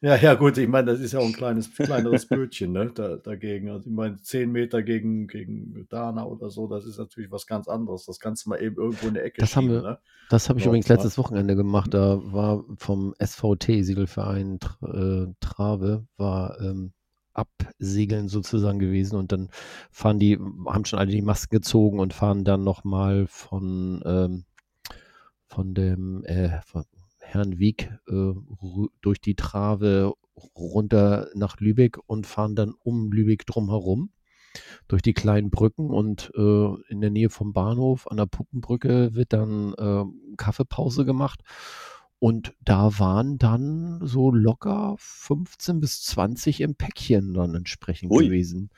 [0.00, 3.16] Ja, ja, gut, ich meine, das ist ja auch ein kleines, kleineres Bötchen, ne, da,
[3.16, 3.68] dagegen.
[3.70, 7.68] Also, ich meine, 10 Meter gegen, gegen Dana oder so, das ist natürlich was ganz
[7.68, 8.06] anderes.
[8.06, 9.98] Das kannst du mal eben irgendwo in der Ecke Das haben schieben, wir- ne?
[10.30, 11.92] Das habe ich übrigens letztes Wochenende gemacht.
[11.94, 16.92] Da war vom SVT, Segelverein Tra- äh, Trave, war ähm,
[17.36, 19.50] Absegeln sozusagen gewesen und dann
[19.90, 24.44] fahren die, haben schon alle die Masken gezogen und fahren dann nochmal von, ähm,
[25.46, 26.84] von dem äh, von
[27.20, 28.32] Herrn Wieg äh,
[29.00, 30.14] durch die Trave
[30.54, 34.10] runter nach Lübeck und fahren dann um Lübeck drumherum
[34.88, 39.32] durch die kleinen Brücken und äh, in der Nähe vom Bahnhof an der Puppenbrücke wird
[39.32, 40.04] dann äh,
[40.36, 41.42] Kaffeepause gemacht.
[42.18, 48.24] Und da waren dann so locker 15 bis 20 im Päckchen dann entsprechend Ui.
[48.24, 48.70] gewesen.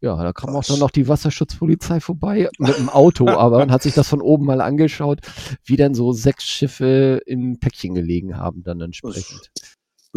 [0.00, 0.68] Ja, da kam auch Krass.
[0.68, 4.46] dann noch die Wasserschutzpolizei vorbei mit dem Auto, aber man hat sich das von oben
[4.46, 5.20] mal angeschaut,
[5.64, 9.50] wie dann so sechs Schiffe in Päckchen gelegen haben dann entsprechend.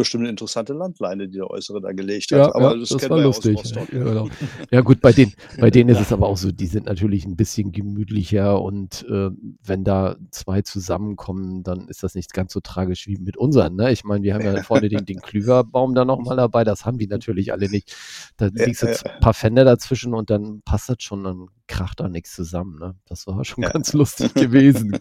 [0.00, 2.54] Bestimmt eine interessante Landleine, die der Äußere da gelegt hat.
[2.54, 3.92] aber das, kennen wir ja aus Rostock.
[3.92, 4.28] Ja, genau.
[4.70, 7.36] ja gut, bei denen, bei denen ist es aber auch so, die sind natürlich ein
[7.36, 9.28] bisschen gemütlicher und äh,
[9.62, 13.76] wenn da zwei zusammenkommen, dann ist das nicht ganz so tragisch wie mit unseren.
[13.76, 13.92] Ne?
[13.92, 17.06] Ich meine, wir haben ja vorne den, den Klüverbaum da nochmal dabei, das haben die
[17.06, 17.94] natürlich alle nicht.
[18.38, 18.94] Da Ja, liegst du ja.
[19.04, 22.78] ein paar Fender dazwischen und dann passt das schon, dann kracht da nichts zusammen.
[22.78, 22.94] Ne?
[23.04, 23.70] Das war schon Ja.
[23.70, 24.98] ganz lustig gewesen.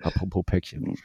[0.00, 0.96] Apropos Päckchen.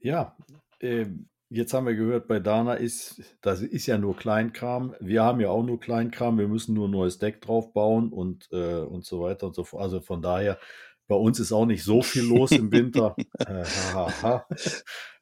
[0.00, 0.36] Ja,
[0.80, 4.94] ähm, jetzt haben wir gehört, bei Dana ist, das ist ja nur Kleinkram.
[5.00, 6.38] Wir haben ja auch nur Kleinkram.
[6.38, 9.64] Wir müssen nur ein neues Deck drauf bauen und, äh, und so weiter und so
[9.64, 9.82] fort.
[9.82, 10.58] Also von daher,
[11.06, 13.16] bei uns ist auch nicht so viel los im Winter.
[13.38, 14.46] äh, ha, ha, ha.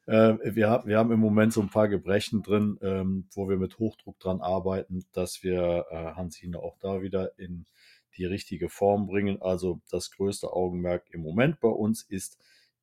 [0.05, 3.57] Äh, wir, haben, wir haben im Moment so ein paar Gebrechen drin, ähm, wo wir
[3.57, 7.65] mit Hochdruck dran arbeiten, dass wir äh, Hansine auch da wieder in
[8.17, 9.41] die richtige Form bringen.
[9.41, 12.37] Also das größte Augenmerk im Moment bei uns ist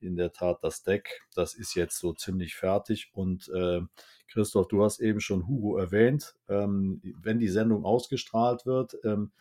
[0.04, 1.22] in der Tat das Deck.
[1.34, 3.10] Das ist jetzt so ziemlich fertig.
[3.12, 3.80] Und äh,
[4.28, 6.34] Christoph, du hast eben schon Hugo erwähnt.
[6.48, 9.32] Ähm, wenn die Sendung ausgestrahlt wird, ähm,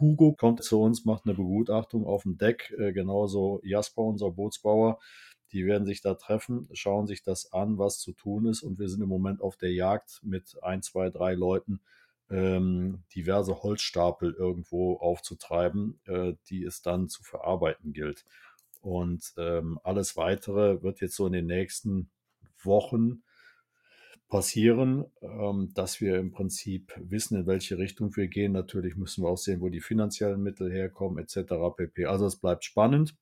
[0.00, 4.98] Hugo kommt zu uns, macht eine Begutachtung auf dem Deck, äh, genauso Jasper, unser Bootsbauer.
[5.52, 8.62] Die werden sich da treffen, schauen sich das an, was zu tun ist.
[8.62, 11.80] Und wir sind im Moment auf der Jagd mit ein, zwei, drei Leuten,
[12.30, 18.24] ähm, diverse Holzstapel irgendwo aufzutreiben, äh, die es dann zu verarbeiten gilt.
[18.80, 22.10] Und ähm, alles weitere wird jetzt so in den nächsten
[22.62, 23.22] Wochen
[24.28, 28.52] passieren, ähm, dass wir im Prinzip wissen, in welche Richtung wir gehen.
[28.52, 31.54] Natürlich müssen wir auch sehen, wo die finanziellen Mittel herkommen, etc.
[31.76, 32.06] pp.
[32.06, 33.16] Also es bleibt spannend.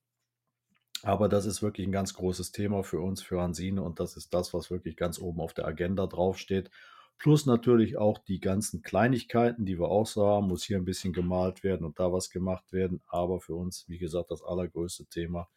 [1.03, 3.83] Aber das ist wirklich ein ganz großes Thema für uns, für Hansine.
[3.83, 6.71] Und das ist das, was wirklich ganz oben auf der Agenda draufsteht.
[7.19, 10.47] Plus natürlich auch die ganzen Kleinigkeiten, die wir auch so haben.
[10.47, 13.01] Muss hier ein bisschen gemalt werden und da was gemacht werden.
[13.07, 15.47] Aber für uns, wie gesagt, das allergrößte Thema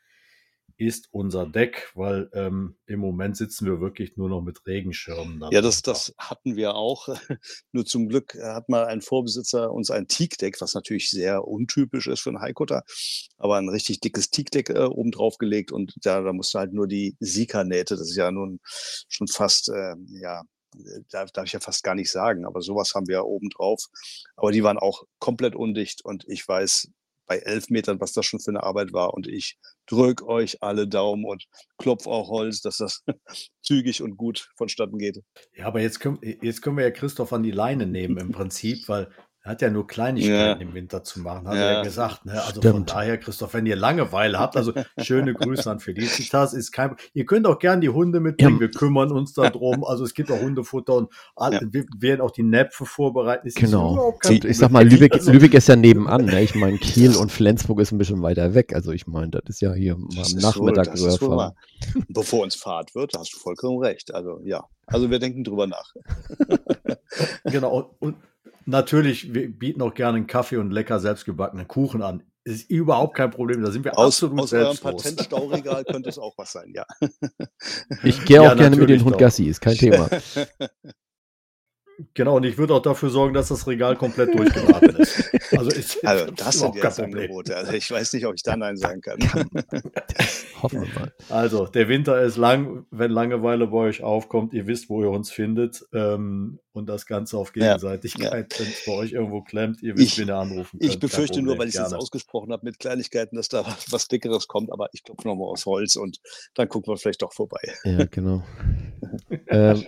[0.81, 5.45] ist unser Deck, weil ähm, im Moment sitzen wir wirklich nur noch mit Regenschirmen.
[5.51, 7.09] Ja, das, das hatten wir auch.
[7.73, 12.21] nur zum Glück hat mal ein Vorbesitzer uns ein Teakdeck, was natürlich sehr untypisch ist
[12.21, 12.83] für einen Highcutter,
[13.37, 16.87] aber ein richtig dickes Teakdeck äh, oben drauf gelegt und da, da musste halt nur
[16.87, 20.43] die Sika-Nähte, das ist ja nun schon fast, äh, ja,
[21.11, 23.85] darf, darf ich ja fast gar nicht sagen, aber sowas haben wir ja oben drauf.
[24.37, 26.91] Aber die waren auch komplett undicht und ich weiß,
[27.31, 29.14] bei elf Metern, was das schon für eine Arbeit war.
[29.14, 29.57] Und ich
[29.87, 31.47] drücke euch alle Daumen und
[31.79, 33.05] klopfe auch Holz, dass das
[33.62, 35.23] zügig und gut vonstatten geht.
[35.55, 38.89] Ja, aber jetzt können, jetzt können wir ja Christoph an die Leine nehmen im Prinzip,
[38.89, 39.12] weil
[39.43, 40.66] er hat ja nur Kleinigkeiten ja.
[40.66, 41.62] im Winter zu machen, hat ja.
[41.62, 42.26] er gesagt.
[42.26, 42.32] Ne?
[42.32, 42.74] Also Stimmt.
[42.74, 47.24] von daher, Christoph, wenn ihr Langeweile habt, also schöne Grüße an Felicitas, ist kein Ihr
[47.24, 48.61] könnt auch gern die Hunde mitbringen, ja.
[48.61, 49.82] wir kümmern uns darum.
[49.84, 53.49] Also es gibt auch Hundefutter und alle, wir werden auch die Näpfe vorbereiten.
[53.49, 54.14] Es genau.
[54.28, 56.26] Ich sag mal, Lübeck, also, Lübeck ist ja nebenan.
[56.26, 56.43] Ne?
[56.43, 58.74] Ich meine, Kiel und Flensburg ist ein bisschen weiter weg.
[58.74, 61.55] Also ich meine, das ist ja hier am Nachmittag rüberfahren.
[62.09, 64.14] Bevor uns Fahrt wird, hast du vollkommen recht.
[64.14, 65.95] Also ja, also wir denken drüber nach.
[67.45, 67.95] genau.
[68.01, 68.16] Und
[68.71, 72.23] Natürlich, wir bieten auch gerne einen Kaffee und lecker selbstgebackenen Kuchen an.
[72.45, 73.62] Ist überhaupt kein Problem.
[73.62, 74.85] Da sind wir aus, absolut aus selbstlos.
[74.85, 76.85] eurem Patentstauregal könnte es auch was sein, ja.
[78.05, 80.09] Ich gehe auch ja, gerne mit dem Hund Gassi, ist kein Thema.
[82.15, 85.31] Genau, und ich würde auch dafür sorgen, dass das Regal komplett durchgeladen ist.
[85.51, 87.57] Also, ist, also das sind jetzt Angebote.
[87.57, 89.19] Also ich weiß nicht, ob ich da Nein sagen kann.
[90.63, 91.13] Hoffen wir mal.
[91.29, 92.87] Also, der Winter ist lang.
[92.93, 95.85] Wenn Langeweile bei euch aufkommt, ihr wisst, wo ihr uns findet.
[95.93, 98.59] Ähm, und das Ganze auf Gegenseitigkeit, ja.
[98.61, 100.91] wenn es bei euch irgendwo klemmt, ihr wisst, ich, wen ihr anrufen könnt.
[100.91, 104.47] Ich befürchte nur, weil ich es jetzt ausgesprochen habe mit Kleinigkeiten, dass da was Dickeres
[104.47, 104.73] kommt.
[104.73, 106.21] Aber ich klopfe nochmal aus Holz und
[106.55, 107.61] dann gucken wir vielleicht doch vorbei.
[107.85, 108.45] Ja, genau.
[109.49, 109.85] ähm,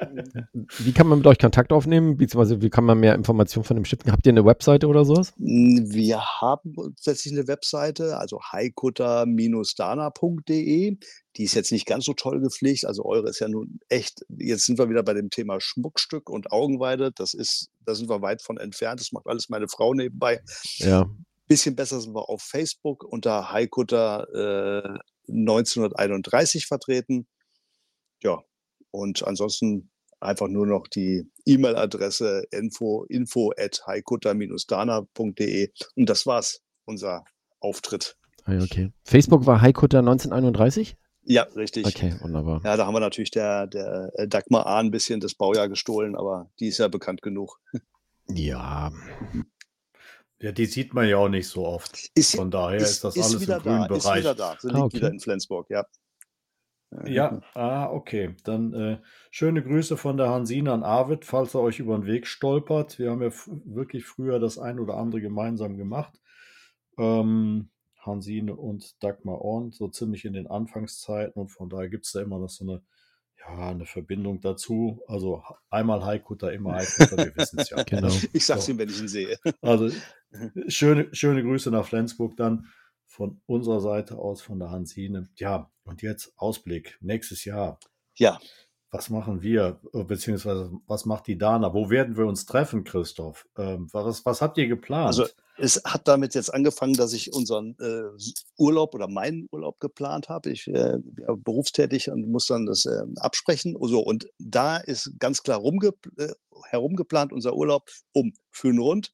[0.78, 2.01] wie kann man mit euch Kontakt aufnehmen?
[2.16, 4.00] Beziehungsweise wie kann man mehr Informationen von dem Schiff?
[4.06, 5.32] Habt ihr eine Webseite oder sowas?
[5.36, 10.96] Wir haben tatsächlich eine Webseite, also haikutter-dana.de.
[11.36, 12.84] Die ist jetzt nicht ganz so toll gepflegt.
[12.84, 16.52] Also eure ist ja nun echt, jetzt sind wir wieder bei dem Thema Schmuckstück und
[16.52, 17.10] Augenweide.
[17.12, 19.00] Das ist, da sind wir weit von entfernt.
[19.00, 20.42] Das macht alles meine Frau nebenbei.
[20.76, 21.08] Ja.
[21.46, 24.98] Bisschen besser sind wir auf Facebook unter Haikutter äh,
[25.28, 27.28] 1931 vertreten.
[28.22, 28.42] Ja,
[28.90, 29.91] und ansonsten
[30.22, 37.24] einfach nur noch die E-Mail-Adresse info, info at haikutter-dana.de und das war's, unser
[37.60, 38.16] Auftritt.
[38.44, 38.92] Ah, okay.
[39.04, 40.96] Facebook war Haikutter 1931?
[41.24, 41.86] Ja, richtig.
[41.86, 42.60] Okay, wunderbar.
[42.64, 44.80] Ja, da haben wir natürlich der, der äh, Dagmar A.
[44.80, 47.60] ein bisschen das Baujahr gestohlen, aber die ist ja bekannt genug.
[48.28, 48.92] Ja.
[50.40, 52.10] Ja, die sieht man ja auch nicht so oft.
[52.14, 54.04] Ist, Von daher ist, ist das ist alles im grünen da, Bereich.
[54.04, 54.56] Ist wieder da.
[54.58, 54.96] Sie liegt ah, okay.
[54.96, 55.84] wieder in Flensburg, ja.
[57.06, 58.34] Ja, ah, okay.
[58.44, 58.98] Dann äh,
[59.30, 62.98] schöne Grüße von der Hansine an Arvid, falls er euch über den Weg stolpert.
[62.98, 63.30] Wir haben ja
[63.64, 66.20] wirklich früher das ein oder andere gemeinsam gemacht.
[66.98, 67.70] Ähm,
[68.04, 72.20] Hansine und Dagmar Orn, so ziemlich in den Anfangszeiten und von daher gibt es da
[72.20, 72.82] immer noch so eine,
[73.38, 75.02] ja, eine Verbindung dazu.
[75.06, 77.82] Also einmal Haikutter, immer Haikutter, wir wissen es ja.
[77.84, 78.12] genau.
[78.32, 78.72] Ich sag's so.
[78.72, 79.38] ihm, wenn ich ihn sehe.
[79.60, 79.90] Also
[80.68, 82.66] schöne, schöne Grüße nach Flensburg dann
[83.12, 85.28] von unserer Seite aus, von der Hansine.
[85.36, 87.78] Ja, und jetzt Ausblick, nächstes Jahr.
[88.14, 88.40] Ja.
[88.90, 91.74] Was machen wir, beziehungsweise was macht die Dana?
[91.74, 93.46] Wo werden wir uns treffen, Christoph?
[93.56, 95.06] Ähm, was, was habt ihr geplant?
[95.08, 95.26] Also
[95.58, 98.02] es hat damit jetzt angefangen, dass ich unseren äh,
[98.56, 100.50] Urlaub oder meinen Urlaub geplant habe.
[100.50, 103.76] Ich äh, bin berufstätig und muss dann das äh, absprechen.
[103.80, 106.32] So, und da ist ganz klar rumge äh,
[106.70, 108.32] herumgeplant unser Urlaub um
[108.64, 109.12] Rund.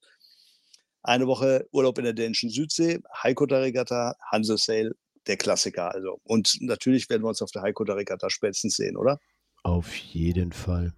[1.09, 4.93] Eine Woche Urlaub in der dänischen Südsee, Haikutter-Regatta, Hanse-Sail,
[5.25, 6.19] der Klassiker also.
[6.21, 9.17] Und natürlich werden wir uns auf der Haikutter-Regatta spätestens sehen, oder?
[9.63, 10.93] Auf jeden Fall.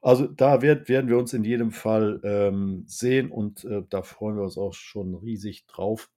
[0.00, 4.36] Also da wird, werden wir uns in jedem Fall ähm, sehen und äh, da freuen
[4.36, 6.08] wir uns auch schon riesig drauf.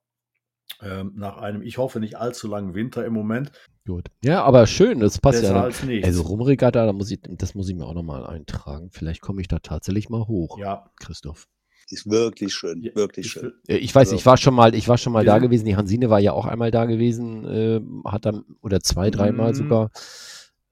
[0.83, 3.51] Ähm, nach einem, ich hoffe, nicht allzu langen Winter im Moment.
[3.87, 4.09] Gut.
[4.23, 5.63] Ja, aber schön, das passt Besser ja.
[5.63, 6.07] Als nichts.
[6.07, 8.91] Also Rumregatta, da muss ich, das muss ich mir auch nochmal eintragen.
[8.91, 10.59] Vielleicht komme ich da tatsächlich mal hoch.
[10.59, 10.91] Ja.
[10.99, 11.47] Christoph.
[11.91, 13.53] Ist wirklich schön, Ja, wirklich ich schön.
[13.67, 15.65] Ich weiß, Also, ich war schon mal, ich war schon mal wir da sind- gewesen.
[15.65, 19.55] Die Hansine war ja auch einmal da gewesen, äh, hat dann oder zwei, dreimal Mhm.
[19.55, 19.91] sogar.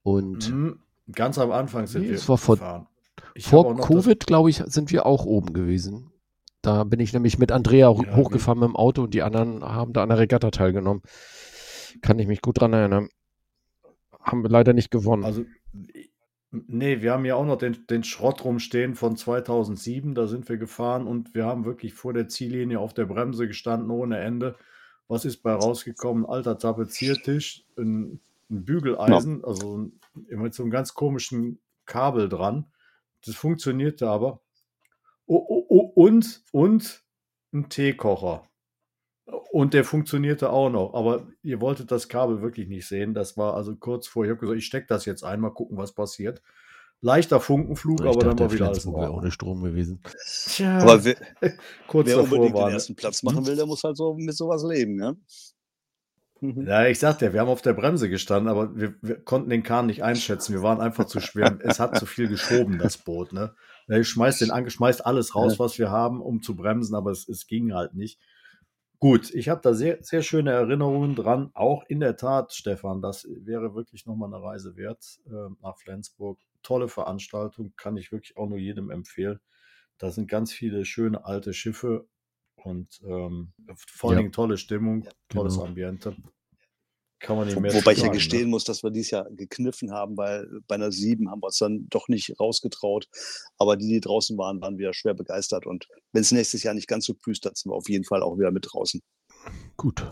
[0.04, 0.80] Und Mhm.
[1.12, 2.88] Ganz am Anfang sind Nee, wir vor- gefahren.
[3.34, 6.12] Ich vor Covid, glaube ich, sind wir auch oben gewesen.
[6.62, 9.92] Da bin ich nämlich mit Andrea Ja, hochgefahren mit dem Auto und die anderen haben
[9.94, 11.02] da an der Regatta teilgenommen.
[12.02, 13.10] Kann ich mich gut dran erinnern.
[14.22, 15.24] Haben wir leider nicht gewonnen.
[15.26, 15.46] Also,
[16.52, 20.16] nee, wir haben ja auch noch den, den Schrott rumstehen von 2007.
[20.16, 23.90] Da sind wir gefahren und wir haben wirklich vor der Ziellinie auf der Bremse gestanden
[23.92, 24.56] ohne Ende.
[25.08, 26.26] Was ist bei rausgekommen?
[26.26, 28.20] Ein alter Tapeziertisch, ein,
[28.50, 32.66] ein Bügeleisen, also ein, mit so einem ganz komischen Kabel dran.
[33.26, 34.42] Das funktionierte aber.
[35.26, 37.04] Oh, oh, oh, und, und
[37.54, 38.49] ein Teekocher.
[39.52, 43.14] Und der funktionierte auch noch, aber ihr wolltet das Kabel wirklich nicht sehen.
[43.14, 45.78] Das war also kurz vor, ich habe gesagt, ich stecke das jetzt ein, mal gucken,
[45.78, 46.42] was passiert.
[47.02, 49.18] Leichter Funkenflug, ich aber dann war wieder alles in Ordnung.
[49.20, 50.02] ohne Strom gewesen.
[50.48, 51.16] Tja, Aber wer,
[51.88, 54.36] kurz wer davor unbedingt war den ersten Platz machen will, der muss halt so mit
[54.36, 55.16] sowas leben, ne?
[56.42, 56.68] Mhm.
[56.68, 59.64] Ja, ich sagte ja, wir haben auf der Bremse gestanden, aber wir, wir konnten den
[59.64, 60.54] Kahn nicht einschätzen.
[60.54, 61.58] Wir waren einfach zu schwer.
[61.64, 63.34] es hat zu viel geschoben, das Boot.
[63.34, 63.54] Ne?
[63.90, 67.28] Ich schmeißt, den, an- schmeißt alles raus, was wir haben, um zu bremsen, aber es,
[67.28, 68.20] es ging halt nicht.
[69.00, 71.52] Gut, ich habe da sehr, sehr schöne Erinnerungen dran.
[71.54, 76.42] Auch in der Tat, Stefan, das wäre wirklich nochmal eine Reise wert äh, nach Flensburg.
[76.64, 79.40] Tolle Veranstaltung, kann ich wirklich auch nur jedem empfehlen.
[79.98, 82.10] Da sind ganz viele schöne alte Schiffe
[82.56, 84.20] und ähm, vor allen Ja.
[84.20, 85.60] Dingen tolle Stimmung, tolles Genau.
[85.60, 86.18] Ambiente.
[87.20, 88.48] Kann man nicht mehr Wobei ich ja sagen, gestehen ne?
[88.50, 91.88] muss, dass wir dieses Jahr gekniffen haben, weil bei einer 7 haben wir uns dann
[91.90, 93.08] doch nicht rausgetraut.
[93.58, 95.66] Aber die, die draußen waren, waren wieder schwer begeistert.
[95.66, 98.38] Und wenn es nächstes Jahr nicht ganz so plüstert, sind wir auf jeden Fall auch
[98.38, 99.02] wieder mit draußen.
[99.76, 100.06] Gut.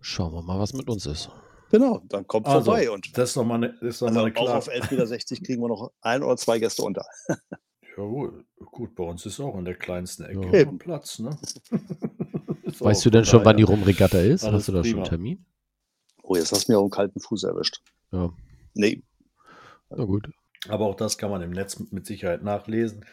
[0.00, 1.30] Schauen wir mal, was mit uns ist.
[1.70, 2.90] Genau, dann kommt Also, vorbei.
[2.90, 4.58] Und das ist doch mal eine, das ist doch also mal eine auch klare.
[4.58, 7.06] auf 11,60 Meter kriegen wir noch ein oder zwei Gäste unter.
[7.28, 8.44] Ja, gut.
[8.56, 10.64] gut, bei uns ist auch in der kleinsten Ecke Ja.
[10.64, 11.18] noch Platz.
[11.18, 11.30] Ne?
[12.78, 14.44] Weißt du denn schon, wann die Rumregatta ist?
[14.44, 15.46] Alles Hast du da schon einen Termin?
[16.32, 17.82] Oh, jetzt hast du mir auf den kalten Fuß erwischt.
[18.10, 18.32] Ja,
[18.72, 19.02] Nee,
[19.90, 20.30] na gut.
[20.66, 23.04] Aber auch das kann man im Netz mit Sicherheit nachlesen.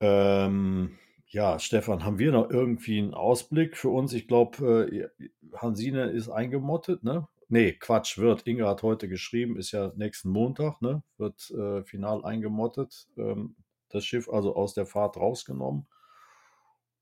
[0.00, 0.98] Ähm,
[1.28, 4.12] ja, Stefan, haben wir noch irgendwie einen Ausblick für uns?
[4.12, 5.26] Ich glaube, äh,
[5.56, 7.26] Hansine ist eingemottet, ne?
[7.48, 8.46] Nee, Quatsch, wird.
[8.46, 11.02] Inge hat heute geschrieben, ist ja nächsten Montag, ne?
[11.16, 13.06] Wird äh, final eingemottet.
[13.16, 13.56] Ähm,
[13.88, 15.86] das Schiff also aus der Fahrt rausgenommen.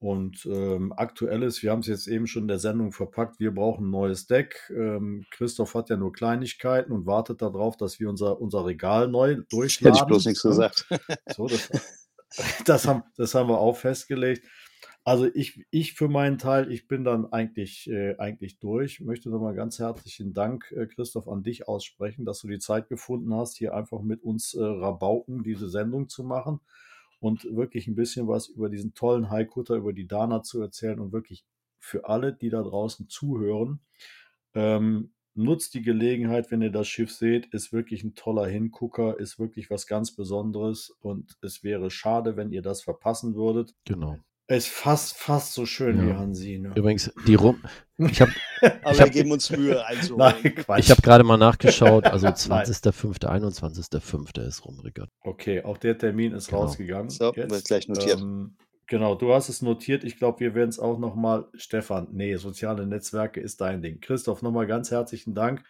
[0.06, 3.88] Und ähm, aktuelles, wir haben es jetzt eben schon in der Sendung verpackt, wir brauchen
[3.88, 4.70] ein neues Deck.
[4.70, 9.42] Ähm, Christoph hat ja nur Kleinigkeiten und wartet darauf, dass wir unser, unser Regal neu
[9.50, 9.96] durchladen.
[9.96, 10.50] hätte ich bloß nichts ne?
[10.50, 10.86] gesagt.
[11.34, 11.70] So, das,
[12.64, 14.46] das, haben, das haben wir auch festgelegt.
[15.02, 19.00] Also ich, ich für meinen Teil, ich bin dann eigentlich, äh, eigentlich durch.
[19.00, 23.34] Möchte nochmal ganz herzlichen Dank, äh, Christoph, an dich aussprechen, dass du die Zeit gefunden
[23.34, 26.60] hast, hier einfach mit uns äh, Rabauken diese Sendung zu machen
[27.26, 31.12] und wirklich ein bisschen was über diesen tollen Haikutter, über die Dana zu erzählen und
[31.12, 31.44] wirklich
[31.78, 33.80] für alle, die da draußen zuhören,
[34.54, 39.38] ähm, nutzt die Gelegenheit, wenn ihr das Schiff seht, ist wirklich ein toller Hingucker, ist
[39.38, 43.74] wirklich was ganz Besonderes und es wäre schade, wenn ihr das verpassen würdet.
[43.84, 44.18] Genau.
[44.46, 46.06] Es ist fast, fast so schön Ja.
[46.06, 46.72] wie Hansine.
[46.76, 47.62] Übrigens, die Rum.
[47.98, 48.30] Ich habe
[48.82, 50.34] Aber Ich wir hab- geben uns Mühe einzuholen.
[50.42, 50.80] Nein, Quatsch.
[50.80, 52.04] ich hab gerade mal nachgeschaut.
[52.12, 52.34] Also Nein.
[52.66, 54.46] 20.05., 21.05.
[54.46, 55.10] ist Rumregatta.
[55.22, 56.62] Okay, auch der Termin ist Genau.
[56.62, 57.10] rausgegangen.
[57.10, 58.20] So, wird gleich notiert.
[58.20, 60.04] Ähm, genau, du hast es notiert.
[60.04, 61.46] Ich glaube, wir werden es auch nochmal.
[61.54, 64.00] Stefan, nee, soziale Netzwerke ist dein Ding.
[64.00, 65.64] Christoph, nochmal ganz herzlichen Dank.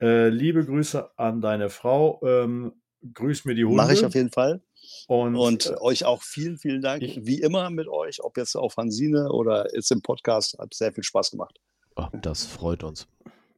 [0.00, 2.20] Äh, liebe Grüße an deine Frau.
[2.24, 2.72] Ähm,
[3.14, 3.76] grüß mir die Hunde.
[3.76, 4.62] Mache ich auf jeden Fall.
[5.08, 7.02] Und, Und äh, euch auch vielen, vielen Dank.
[7.02, 10.92] ich- Wie immer mit euch, ob jetzt auf Hansine oder jetzt im Podcast, hat sehr
[10.92, 11.58] viel Spaß gemacht.
[11.96, 13.08] Ah, das freut uns.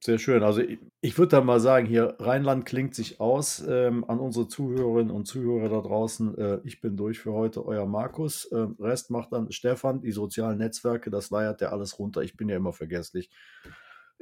[0.03, 0.43] Sehr schön.
[0.43, 4.49] Also ich, ich würde dann mal sagen, hier Rheinland klingt sich aus ähm, an unsere
[4.49, 6.39] Zuhörerinnen und Zuhörer da draußen.
[6.39, 8.49] Äh, ich bin durch für heute, euer Markus.
[8.53, 12.23] Ähm, Rest macht dann Stefan, die sozialen Netzwerke, das leiert der alles runter.
[12.23, 13.29] Ich bin ja immer vergesslich.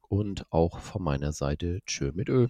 [0.01, 2.49] und auch von meiner Seite Tschö mit Ö.